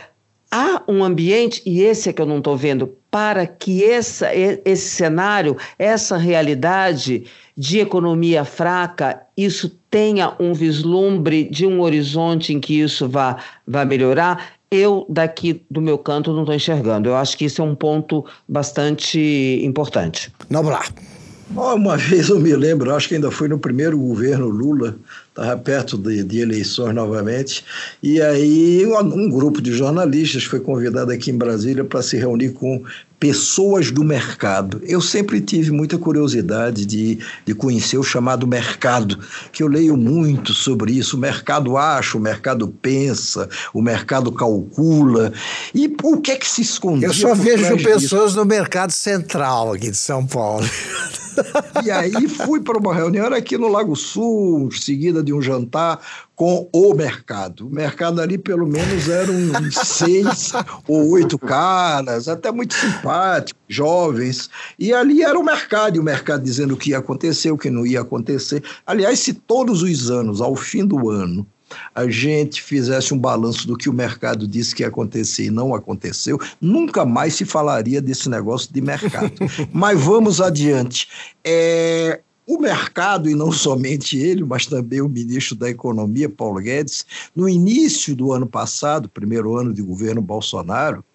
há 0.51 0.83
um 0.87 1.03
ambiente, 1.03 1.61
e 1.65 1.81
esse 1.81 2.09
é 2.09 2.13
que 2.13 2.21
eu 2.21 2.25
não 2.25 2.37
estou 2.37 2.55
vendo, 2.55 2.95
para 3.09 3.47
que 3.47 3.83
essa, 3.83 4.29
esse 4.33 4.89
cenário, 4.89 5.57
essa 5.79 6.17
realidade 6.17 7.25
de 7.55 7.79
economia 7.79 8.43
fraca, 8.45 9.21
isso 9.35 9.69
tenha 9.89 10.33
um 10.39 10.53
vislumbre 10.53 11.43
de 11.43 11.65
um 11.65 11.81
horizonte 11.81 12.53
em 12.53 12.59
que 12.59 12.79
isso 12.79 13.07
vá, 13.07 13.37
vá 13.67 13.85
melhorar. 13.85 14.53
Eu, 14.69 15.05
daqui 15.07 15.61
do 15.69 15.79
meu 15.79 15.99
canto, 15.99 16.33
não 16.33 16.41
estou 16.41 16.55
enxergando. 16.55 17.09
Eu 17.09 17.15
acho 17.15 17.37
que 17.37 17.45
isso 17.45 17.61
é 17.61 17.65
um 17.65 17.75
ponto 17.75 18.25
bastante 18.47 19.61
importante. 19.63 20.31
Noblar. 20.49 20.87
Uma 21.55 21.97
vez 21.97 22.29
eu 22.29 22.39
me 22.39 22.55
lembro, 22.55 22.93
acho 22.93 23.07
que 23.07 23.15
ainda 23.15 23.29
foi 23.29 23.47
no 23.47 23.59
primeiro 23.59 23.97
governo 23.97 24.47
Lula, 24.47 24.95
estava 25.29 25.55
perto 25.57 25.97
de, 25.97 26.23
de, 26.23 26.39
eleições 26.39 26.93
novamente, 26.93 27.63
e 28.01 28.21
aí 28.21 28.85
um, 28.85 28.97
um, 28.99 29.29
grupo 29.29 29.61
de 29.61 29.71
jornalistas 29.71 30.43
foi 30.43 30.59
convidado 30.59 31.11
aqui 31.11 31.31
em 31.31 31.37
Brasília 31.37 31.83
para 31.83 32.01
se 32.01 32.17
reunir 32.17 32.51
com 32.51 32.83
pessoas 33.23 33.89
do 33.89 34.03
mercado. 34.03 34.81
Eu 34.83 34.99
sempre 34.99 35.39
tive 35.39 35.71
muita 35.71 35.97
curiosidade 35.97 36.85
de, 36.85 37.19
de 37.45 37.55
conhecer 37.55 37.97
o 37.97 38.03
chamado 38.03 38.45
mercado, 38.45 39.17
que 39.49 39.63
eu 39.63 39.67
leio 39.67 39.95
muito 39.95 40.53
sobre 40.53 40.91
isso. 40.91 41.15
O 41.15 41.19
mercado 41.19 41.77
acha, 41.77 42.17
o 42.17 42.21
mercado 42.21 42.67
pensa, 42.67 43.47
o 43.73 43.81
mercado 43.81 44.29
calcula. 44.29 45.31
E 45.73 45.95
o 46.03 46.19
que 46.19 46.31
é 46.31 46.35
que 46.35 46.45
se 46.45 46.63
esconde? 46.63 47.05
Eu 47.05 47.13
só 47.13 47.33
vejo 47.33 47.77
pessoas 47.77 48.31
disso? 48.31 48.35
no 48.35 48.45
mercado 48.45 48.91
central 48.91 49.71
aqui 49.71 49.89
de 49.89 49.97
São 49.97 50.27
Paulo. 50.27 50.67
E 51.83 51.91
aí 51.91 52.27
fui 52.27 52.61
para 52.61 52.77
uma 52.77 52.93
reunião 52.93 53.27
aqui 53.33 53.57
no 53.57 53.67
Lago 53.67 53.95
Sul, 53.95 54.71
seguida 54.71 55.23
de 55.23 55.33
um 55.33 55.41
jantar 55.41 55.99
com 56.35 56.67
o 56.73 56.93
mercado. 56.93 57.67
O 57.67 57.69
mercado 57.69 58.21
ali, 58.21 58.37
pelo 58.37 58.65
menos, 58.65 59.07
eram 59.07 59.33
seis 59.71 60.53
ou 60.87 61.11
oito 61.11 61.37
caras, 61.37 62.27
até 62.27 62.51
muito 62.51 62.73
simpáticos, 62.73 63.61
jovens. 63.67 64.49
E 64.77 64.93
ali 64.93 65.21
era 65.21 65.37
o 65.37 65.43
mercado, 65.43 65.95
e 65.95 65.99
o 65.99 66.03
mercado 66.03 66.43
dizendo 66.43 66.73
o 66.73 66.77
que 66.77 66.91
ia 66.91 66.97
acontecer, 66.97 67.51
o 67.51 67.57
que 67.57 67.69
não 67.69 67.85
ia 67.85 68.01
acontecer. 68.01 68.63
Aliás, 68.85 69.19
se 69.19 69.33
todos 69.33 69.83
os 69.83 70.09
anos, 70.09 70.41
ao 70.41 70.55
fim 70.55 70.85
do 70.85 71.09
ano, 71.09 71.47
a 71.93 72.07
gente 72.07 72.61
fizesse 72.61 73.13
um 73.13 73.17
balanço 73.17 73.67
do 73.67 73.77
que 73.77 73.89
o 73.89 73.93
mercado 73.93 74.47
disse 74.47 74.75
que 74.75 74.83
ia 74.83 74.87
acontecer 74.87 75.45
e 75.45 75.51
não 75.51 75.73
aconteceu, 75.73 76.39
nunca 76.59 77.05
mais 77.05 77.35
se 77.35 77.45
falaria 77.45 78.01
desse 78.01 78.29
negócio 78.29 78.73
de 78.73 78.81
mercado. 78.81 79.33
Mas 79.71 79.99
vamos 79.99 80.41
adiante. 80.41 81.07
É, 81.43 82.21
o 82.45 82.59
mercado, 82.59 83.29
e 83.29 83.35
não 83.35 83.51
somente 83.51 84.17
ele, 84.17 84.43
mas 84.43 84.65
também 84.65 85.01
o 85.01 85.07
ministro 85.07 85.55
da 85.55 85.69
Economia, 85.69 86.27
Paulo 86.27 86.59
Guedes, 86.59 87.05
no 87.33 87.47
início 87.47 88.13
do 88.13 88.33
ano 88.33 88.45
passado, 88.45 89.07
primeiro 89.07 89.55
ano 89.55 89.73
de 89.73 89.81
governo 89.81 90.21
Bolsonaro, 90.21 91.05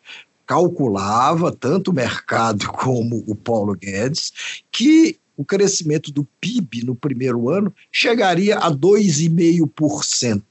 calculava, 0.47 1.53
tanto 1.53 1.91
o 1.91 1.95
mercado 1.95 2.67
como 2.73 3.23
o 3.27 3.35
Paulo 3.35 3.77
Guedes, 3.77 4.33
que 4.73 5.19
o 5.39 5.45
crescimento 5.45 6.11
do 6.11 6.27
PIB 6.41 6.85
no 6.85 6.97
primeiro 6.97 7.49
ano 7.49 7.73
chegaria 7.93 8.59
a 8.59 8.71
2,5%. 8.73 10.43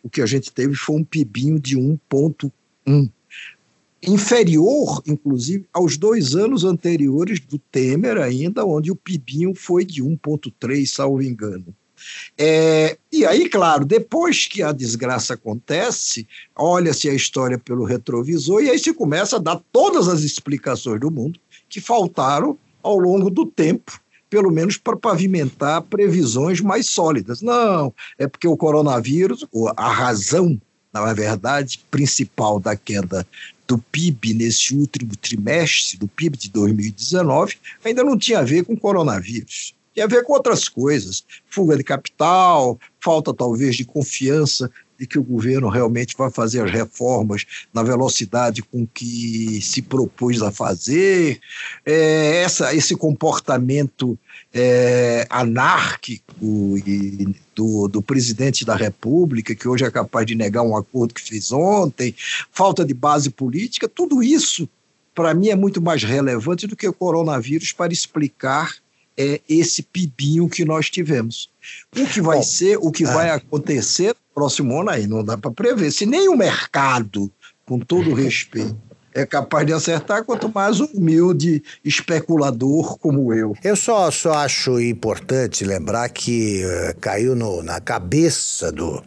O 0.00 0.08
que 0.08 0.22
a 0.22 0.26
gente 0.26 0.52
teve 0.52 0.76
foi 0.76 0.94
um 0.94 1.04
PIBinho 1.04 1.58
de 1.58 1.76
1,1%. 1.76 2.52
Inferior, 4.00 5.02
inclusive, 5.06 5.66
aos 5.72 5.96
dois 5.96 6.36
anos 6.36 6.64
anteriores 6.64 7.40
do 7.40 7.58
Temer, 7.58 8.16
ainda, 8.18 8.64
onde 8.64 8.92
o 8.92 8.96
PIBinho 8.96 9.54
foi 9.56 9.84
de 9.84 10.02
1,3%, 10.02 10.86
salvo 10.86 11.20
engano. 11.20 11.74
É, 12.38 12.96
e 13.10 13.24
aí, 13.24 13.48
claro, 13.48 13.84
depois 13.84 14.46
que 14.46 14.62
a 14.62 14.72
desgraça 14.72 15.34
acontece, 15.34 16.26
olha-se 16.54 17.08
a 17.08 17.14
história 17.14 17.58
pelo 17.58 17.84
retrovisor 17.84 18.62
e 18.62 18.70
aí 18.70 18.78
se 18.78 18.92
começa 18.92 19.36
a 19.36 19.40
dar 19.40 19.60
todas 19.72 20.08
as 20.08 20.22
explicações 20.22 21.00
do 21.00 21.10
mundo 21.10 21.38
que 21.68 21.80
faltaram 21.80 22.58
ao 22.82 22.98
longo 22.98 23.30
do 23.30 23.46
tempo, 23.46 24.00
pelo 24.32 24.50
menos 24.50 24.78
para 24.78 24.96
pavimentar 24.96 25.82
previsões 25.82 26.58
mais 26.58 26.88
sólidas. 26.88 27.42
Não, 27.42 27.92
é 28.18 28.26
porque 28.26 28.48
o 28.48 28.56
coronavírus, 28.56 29.44
a 29.76 29.92
razão, 29.92 30.58
na 30.90 31.12
verdade, 31.12 31.84
principal 31.90 32.58
da 32.58 32.74
queda 32.74 33.26
do 33.68 33.76
PIB 33.76 34.32
nesse 34.32 34.74
último 34.74 35.14
trimestre, 35.16 35.98
do 35.98 36.08
PIB 36.08 36.38
de 36.38 36.50
2019, 36.50 37.56
ainda 37.84 38.02
não 38.02 38.16
tinha 38.16 38.38
a 38.38 38.42
ver 38.42 38.64
com 38.64 38.74
coronavírus 38.74 39.74
tem 39.94 40.02
a 40.02 40.06
ver 40.06 40.24
com 40.24 40.32
outras 40.32 40.70
coisas, 40.70 41.22
fuga 41.50 41.76
de 41.76 41.84
capital, 41.84 42.80
falta 42.98 43.34
talvez 43.34 43.76
de 43.76 43.84
confiança 43.84 44.70
de 45.02 45.06
que 45.08 45.18
o 45.18 45.24
governo 45.24 45.68
realmente 45.68 46.16
vai 46.16 46.30
fazer 46.30 46.62
as 46.62 46.70
reformas 46.70 47.44
na 47.74 47.82
velocidade 47.82 48.62
com 48.62 48.86
que 48.86 49.60
se 49.60 49.82
propôs 49.82 50.40
a 50.40 50.52
fazer, 50.52 51.40
é, 51.84 52.42
essa, 52.44 52.72
esse 52.72 52.94
comportamento 52.94 54.16
é, 54.54 55.26
anárquico 55.28 56.78
e 56.86 57.34
do, 57.52 57.88
do 57.88 58.00
presidente 58.00 58.64
da 58.64 58.76
República, 58.76 59.56
que 59.56 59.66
hoje 59.66 59.84
é 59.84 59.90
capaz 59.90 60.24
de 60.24 60.36
negar 60.36 60.62
um 60.62 60.76
acordo 60.76 61.14
que 61.14 61.20
fez 61.20 61.50
ontem, 61.50 62.14
falta 62.52 62.84
de 62.84 62.94
base 62.94 63.28
política, 63.28 63.88
tudo 63.88 64.22
isso, 64.22 64.68
para 65.12 65.34
mim, 65.34 65.48
é 65.48 65.56
muito 65.56 65.82
mais 65.82 66.04
relevante 66.04 66.68
do 66.68 66.76
que 66.76 66.86
o 66.86 66.92
coronavírus 66.92 67.72
para 67.72 67.92
explicar 67.92 68.76
é 69.14 69.40
esse 69.46 69.82
pibinho 69.82 70.48
que 70.48 70.64
nós 70.64 70.88
tivemos. 70.88 71.50
O 71.94 72.06
que 72.06 72.22
vai 72.22 72.38
Bom, 72.38 72.42
ser, 72.42 72.78
o 72.78 72.90
que 72.90 73.04
é. 73.04 73.06
vai 73.06 73.30
acontecer 73.30 74.16
próximo 74.34 74.80
ano 74.80 74.90
aí, 74.90 75.06
não 75.06 75.24
dá 75.24 75.36
para 75.36 75.50
prever. 75.50 75.90
Se 75.90 76.06
nem 76.06 76.28
o 76.28 76.36
mercado, 76.36 77.30
com 77.64 77.78
todo 77.78 78.14
respeito, 78.14 78.76
é 79.14 79.26
capaz 79.26 79.66
de 79.66 79.72
acertar, 79.72 80.24
quanto 80.24 80.50
mais 80.52 80.80
um 80.80 80.86
humilde 80.94 81.62
especulador 81.84 82.98
como 82.98 83.32
eu. 83.32 83.54
Eu 83.62 83.76
só, 83.76 84.10
só 84.10 84.34
acho 84.34 84.80
importante 84.80 85.64
lembrar 85.64 86.08
que 86.08 86.62
uh, 86.64 86.98
caiu 87.00 87.34
no, 87.34 87.62
na 87.62 87.80
cabeça 87.80 88.72
do, 88.72 89.02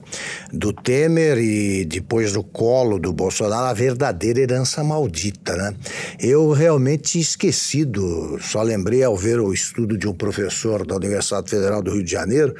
do 0.51 0.71
Temer 0.71 1.37
e 1.37 1.85
depois 1.85 2.33
no 2.33 2.43
colo 2.43 2.99
do 2.99 3.11
Bolsonaro 3.11 3.65
a 3.65 3.73
verdadeira 3.73 4.39
herança 4.39 4.83
maldita, 4.83 5.55
né? 5.55 5.75
Eu 6.19 6.51
realmente 6.51 7.19
esquecido, 7.19 8.37
só 8.41 8.61
lembrei 8.61 9.03
ao 9.03 9.15
ver 9.15 9.39
o 9.39 9.53
estudo 9.53 9.97
de 9.97 10.07
um 10.07 10.13
professor 10.13 10.85
da 10.85 10.95
Universidade 10.95 11.49
Federal 11.49 11.81
do 11.81 11.91
Rio 11.91 12.03
de 12.03 12.11
Janeiro, 12.11 12.55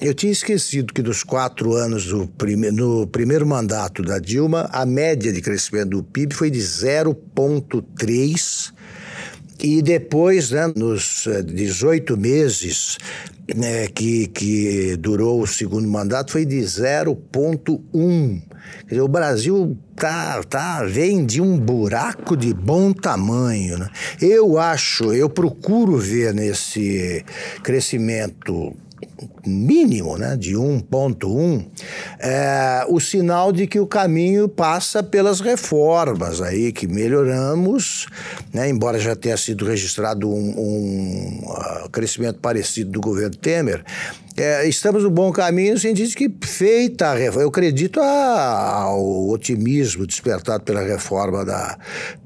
eu 0.00 0.14
tinha 0.14 0.30
esquecido 0.30 0.94
que 0.94 1.02
dos 1.02 1.24
quatro 1.24 1.74
anos 1.74 2.06
do 2.06 2.26
prime 2.26 2.70
no 2.70 3.06
primeiro 3.06 3.44
mandato 3.44 4.02
da 4.02 4.18
Dilma, 4.18 4.68
a 4.72 4.86
média 4.86 5.32
de 5.32 5.40
crescimento 5.40 5.90
do 5.90 6.04
PIB 6.04 6.34
foi 6.34 6.50
de 6.50 6.60
0,3 6.88 8.72
e 9.60 9.82
depois, 9.82 10.50
né, 10.52 10.72
nos 10.74 11.26
18 11.44 12.12
eh, 12.12 12.16
meses 12.16 12.96
né, 13.54 13.88
que, 13.88 14.28
que 14.28 14.96
durou 14.96 15.42
o 15.42 15.46
segundo 15.46 15.88
mandato, 15.88 16.32
foi 16.32 16.44
de 16.44 16.58
0,1. 16.58 18.42
Quer 18.82 18.88
dizer, 18.90 19.00
o 19.00 19.08
Brasil 19.08 19.76
tá, 19.96 20.42
tá, 20.44 20.84
vem 20.84 21.26
de 21.26 21.40
um 21.40 21.58
buraco 21.58 22.36
de 22.36 22.54
bom 22.54 22.92
tamanho. 22.92 23.78
Né? 23.78 23.90
Eu 24.20 24.58
acho, 24.58 25.12
eu 25.12 25.28
procuro 25.28 25.96
ver 25.96 26.32
nesse 26.32 27.24
crescimento 27.62 28.76
mínimo, 29.46 30.16
né, 30.16 30.36
de 30.36 30.54
1.1, 30.54 31.66
é, 32.20 32.84
o 32.88 33.00
sinal 33.00 33.52
de 33.52 33.66
que 33.66 33.80
o 33.80 33.86
caminho 33.86 34.48
passa 34.48 35.02
pelas 35.02 35.40
reformas 35.40 36.40
aí 36.40 36.72
que 36.72 36.86
melhoramos, 36.86 38.06
né, 38.52 38.68
embora 38.68 38.98
já 38.98 39.16
tenha 39.16 39.36
sido 39.36 39.64
registrado 39.64 40.28
um, 40.28 40.54
um 40.58 41.40
uh, 41.44 41.88
crescimento 41.90 42.40
parecido 42.40 42.90
do 42.90 43.00
governo 43.00 43.36
Temer, 43.36 43.84
é, 44.36 44.68
estamos 44.68 45.02
no 45.02 45.10
bom 45.10 45.32
caminho 45.32 45.74
no 45.74 45.80
sentido 45.80 46.08
de 46.08 46.14
que 46.14 46.46
feita 46.46 47.08
a 47.08 47.14
reforma, 47.14 47.42
eu 47.42 47.48
acredito 47.48 48.00
a, 48.00 48.82
ao 48.82 49.28
otimismo 49.30 50.06
despertado 50.06 50.62
pela 50.62 50.80
reforma 50.80 51.44
da 51.44 51.76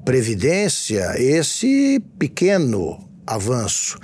Previdência, 0.05 1.15
esse 1.17 1.99
pequeno 2.19 2.99
avanço 3.25 3.97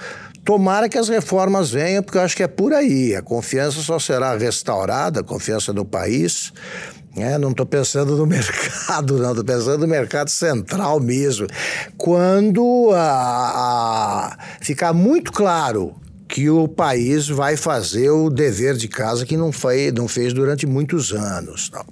Tomara 0.43 0.89
que 0.89 0.97
as 0.97 1.09
reformas 1.09 1.69
venham, 1.71 2.01
porque 2.01 2.17
eu 2.17 2.21
acho 2.21 2.35
que 2.35 2.43
é 2.43 2.47
por 2.47 2.73
aí. 2.73 3.15
A 3.15 3.21
confiança 3.21 3.81
só 3.81 3.99
será 3.99 4.35
restaurada, 4.35 5.19
a 5.19 5.23
confiança 5.23 5.71
no 5.73 5.85
país. 5.85 6.51
É, 7.17 7.37
não 7.37 7.51
estou 7.51 7.65
pensando 7.65 8.15
no 8.15 8.25
mercado, 8.27 9.17
não, 9.17 9.31
estou 9.31 9.43
pensando 9.43 9.79
no 9.79 9.87
mercado 9.87 10.29
central 10.29 10.99
mesmo. 10.99 11.47
Quando 11.97 12.91
a, 12.93 13.01
a, 13.01 14.37
ficar 14.61 14.93
muito 14.93 15.31
claro 15.31 15.95
que 16.29 16.47
o 16.47 16.67
país 16.67 17.27
vai 17.27 17.57
fazer 17.57 18.11
o 18.11 18.29
dever 18.29 18.75
de 18.75 18.87
casa 18.87 19.25
que 19.25 19.35
não, 19.35 19.51
foi, 19.51 19.91
não 19.91 20.07
fez 20.07 20.31
durante 20.31 20.67
muitos 20.67 21.11
anos. 21.11 21.71
Não. 21.73 21.83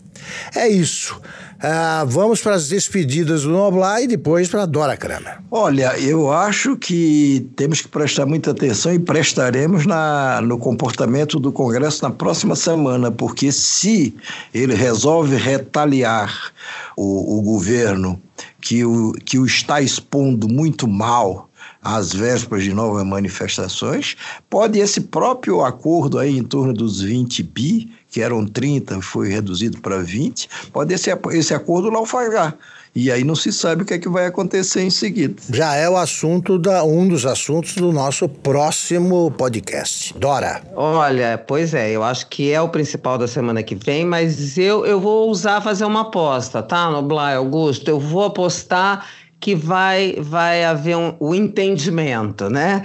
É 0.56 0.68
isso. 0.68 1.20
Ah, 1.60 2.06
vamos 2.08 2.40
para 2.40 2.54
as 2.54 2.70
despedidas 2.70 3.42
do 3.42 3.50
Noblar 3.50 4.04
e 4.04 4.08
depois 4.08 4.48
para 4.48 4.62
a 4.62 4.66
Dora 4.68 4.96
Kramer. 4.96 5.40
Olha, 5.50 6.00
eu 6.00 6.32
acho 6.32 6.78
que 6.78 7.50
temos 7.56 7.82
que 7.82 7.88
prestar 7.88 8.28
muita 8.28 8.52
atenção 8.52 8.94
e 8.94 9.00
prestaremos 9.00 9.88
na, 9.88 10.40
no 10.40 10.60
comportamento 10.60 11.40
do 11.40 11.52
Congresso 11.52 12.04
na 12.04 12.12
próxima 12.12 12.56
semana, 12.56 13.10
porque 13.10 13.52
se 13.52 14.16
ele 14.54 14.76
resolve 14.76 15.36
retaliar 15.36 16.54
o, 16.96 17.40
o 17.40 17.42
governo 17.42 18.22
que 18.62 18.86
o, 18.86 19.14
que 19.14 19.40
o 19.40 19.46
está 19.48 19.82
expondo 19.82 20.48
muito 20.48 20.88
mal 20.88 21.47
às 21.88 22.12
vésperas 22.12 22.64
de 22.64 22.74
novas 22.74 23.06
manifestações, 23.06 24.18
pode 24.50 24.78
esse 24.78 25.00
próprio 25.00 25.64
acordo 25.64 26.20
aí 26.20 26.38
em 26.38 26.44
torno 26.44 26.74
dos 26.74 27.02
20 27.02 27.42
bi 27.44 27.90
que 28.10 28.22
eram 28.22 28.46
30, 28.46 29.02
foi 29.02 29.30
reduzido 29.30 29.80
para 29.80 30.00
20, 30.00 30.50
pode 30.74 30.94
esse, 30.94 31.10
esse 31.32 31.54
acordo 31.54 31.90
naufragar. 31.90 32.58
E 32.96 33.12
aí 33.12 33.24
não 33.24 33.36
se 33.36 33.54
sabe 33.54 33.84
o 33.84 33.86
que 33.86 33.94
é 33.94 34.00
que 34.00 34.10
vai 34.10 34.26
acontecer 34.26 34.82
em 34.82 34.90
seguida. 34.90 35.36
Já 35.54 35.76
é 35.76 35.88
o 35.88 35.96
assunto 35.96 36.58
da 36.58 36.84
um 36.84 37.08
dos 37.08 37.28
assuntos 37.28 37.76
do 37.76 37.92
nosso 37.92 38.28
próximo 38.28 39.30
podcast. 39.32 40.18
Dora. 40.18 40.64
Olha, 40.76 41.38
pois 41.38 41.74
é, 41.76 41.92
eu 41.92 42.04
acho 42.04 42.28
que 42.28 42.52
é 42.52 42.60
o 42.60 42.70
principal 42.70 43.18
da 43.18 43.28
semana 43.28 43.62
que 43.62 43.76
vem, 43.76 44.04
mas 44.04 44.58
eu, 44.58 44.84
eu 44.86 45.00
vou 45.00 45.30
usar 45.30 45.62
fazer 45.62 45.86
uma 45.86 46.02
aposta, 46.02 46.64
tá, 46.64 46.90
Noblar 46.90 47.38
Augusto? 47.38 47.88
Eu 47.88 48.00
vou 48.00 48.24
apostar 48.24 49.06
que 49.40 49.56
vai, 49.56 50.16
vai 50.20 50.64
haver 50.64 50.98
um, 50.98 51.16
o 51.20 51.36
entendimento, 51.36 52.50
né? 52.50 52.84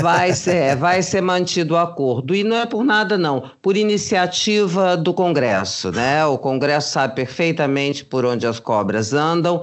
Vai 0.00 0.32
ser, 0.32 0.54
é, 0.54 0.76
vai 0.76 1.02
ser 1.02 1.20
mantido 1.20 1.74
o 1.74 1.76
acordo. 1.76 2.34
E 2.34 2.44
não 2.44 2.56
é 2.56 2.66
por 2.66 2.84
nada, 2.84 3.18
não, 3.18 3.50
por 3.60 3.76
iniciativa 3.76 4.96
do 4.96 5.12
Congresso, 5.12 5.90
né? 5.90 6.24
O 6.24 6.38
Congresso 6.38 6.92
sabe 6.92 7.14
perfeitamente 7.16 8.04
por 8.04 8.24
onde 8.24 8.46
as 8.46 8.60
cobras 8.60 9.12
andam 9.12 9.62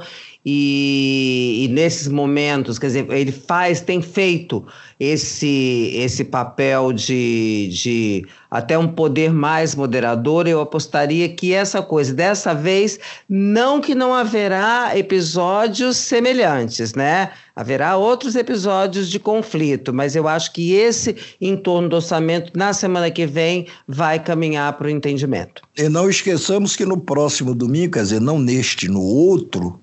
e, 0.50 1.66
e, 1.66 1.68
nesses 1.68 2.08
momentos, 2.08 2.80
quer 2.80 2.88
dizer, 2.88 3.12
ele 3.12 3.34
faz, 3.34 3.82
tem 3.82 4.02
feito 4.02 4.66
esse, 4.98 5.92
esse 5.94 6.24
papel 6.24 6.94
de, 6.94 7.68
de 7.70 8.26
até 8.50 8.78
um 8.78 8.88
poder 8.88 9.34
mais 9.34 9.76
moderador, 9.76 10.48
eu 10.48 10.62
apostaria 10.62 11.28
que 11.28 11.54
essa 11.54 11.82
coisa, 11.82 12.14
dessa 12.14 12.54
vez, 12.54 12.98
não 13.28 13.82
que 13.82 13.94
não 13.94 14.14
haverá 14.14 14.98
episódios 14.98 15.98
semelhantes, 15.98 16.94
né? 16.94 17.32
Haverá 17.54 17.98
outros 17.98 18.38
episódios 18.38 19.10
de 19.10 19.20
conflito, 19.20 19.94
mas 19.94 20.16
eu 20.16 20.30
acho 20.30 20.54
que 20.54 20.72
esse 20.72 21.18
em 21.42 21.58
torno 21.58 21.90
do 21.90 21.98
orçamento, 21.98 22.54
na 22.56 22.72
semana 22.72 23.12
que 23.12 23.26
vem, 23.26 23.68
vai 23.86 24.18
caminhar 24.18 24.72
para 24.78 24.88
o 24.88 24.90
entendimento. 24.90 25.62
E 25.78 25.90
não 25.90 26.10
esqueçamos 26.10 26.74
que 26.78 26.86
no 26.86 26.98
próximo 26.98 27.54
domingo, 27.54 27.96
quer 27.96 28.04
dizer, 28.04 28.22
não 28.22 28.40
neste, 28.40 28.88
no 28.88 29.02
outro, 29.02 29.78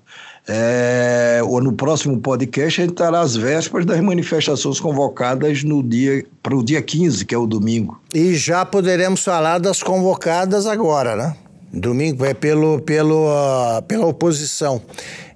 é, 0.47 1.41
ou 1.43 1.61
no 1.61 1.73
próximo 1.73 2.19
podcast, 2.19 2.81
a 2.81 2.83
gente 2.83 2.93
estará 2.93 3.19
às 3.19 3.35
vésperas 3.35 3.85
das 3.85 3.99
manifestações 3.99 4.79
convocadas 4.79 5.63
no 5.63 5.81
dia 5.81 6.25
para 6.43 6.55
o 6.55 6.63
dia 6.63 6.81
15, 6.81 7.25
que 7.25 7.33
é 7.33 7.37
o 7.37 7.47
domingo. 7.47 7.99
E 8.13 8.35
já 8.35 8.63
poderemos 8.65 9.23
falar 9.23 9.59
das 9.59 9.81
convocadas 9.81 10.67
agora, 10.67 11.15
né? 11.15 11.35
Domingo 11.73 12.23
é 12.23 12.33
pelo, 12.33 12.79
pelo, 12.79 13.27
uh, 13.27 13.81
pela 13.83 14.05
oposição. 14.05 14.81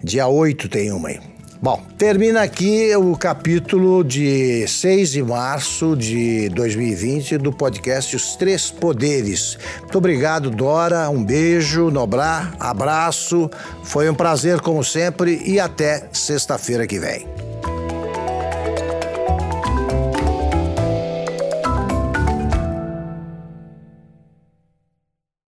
Dia 0.02 0.28
8 0.28 0.70
tem 0.70 0.92
uma 0.92 1.10
aí. 1.10 1.20
Bom, 1.62 1.82
termina 1.98 2.42
aqui 2.42 2.96
o 2.96 3.18
capítulo 3.18 4.02
de 4.02 4.66
6 4.66 5.12
de 5.12 5.22
março 5.22 5.94
de 5.94 6.48
2020 6.50 7.38
do 7.38 7.52
podcast 7.52 8.16
Os 8.16 8.38
Três 8.38 8.72
Poderes. 8.72 9.58
Muito 9.82 9.98
obrigado, 9.98 10.50
Dora. 10.50 11.10
Um 11.10 11.22
beijo, 11.22 11.92
Nobrar, 11.92 12.56
abraço. 12.62 13.52
Foi 13.84 14.10
um 14.10 14.16
prazer, 14.16 14.62
como 14.62 14.82
sempre, 14.86 15.42
e 15.46 15.60
até 15.60 16.08
sexta-feira 16.14 16.88
que 16.88 16.98
vem. 16.98 17.49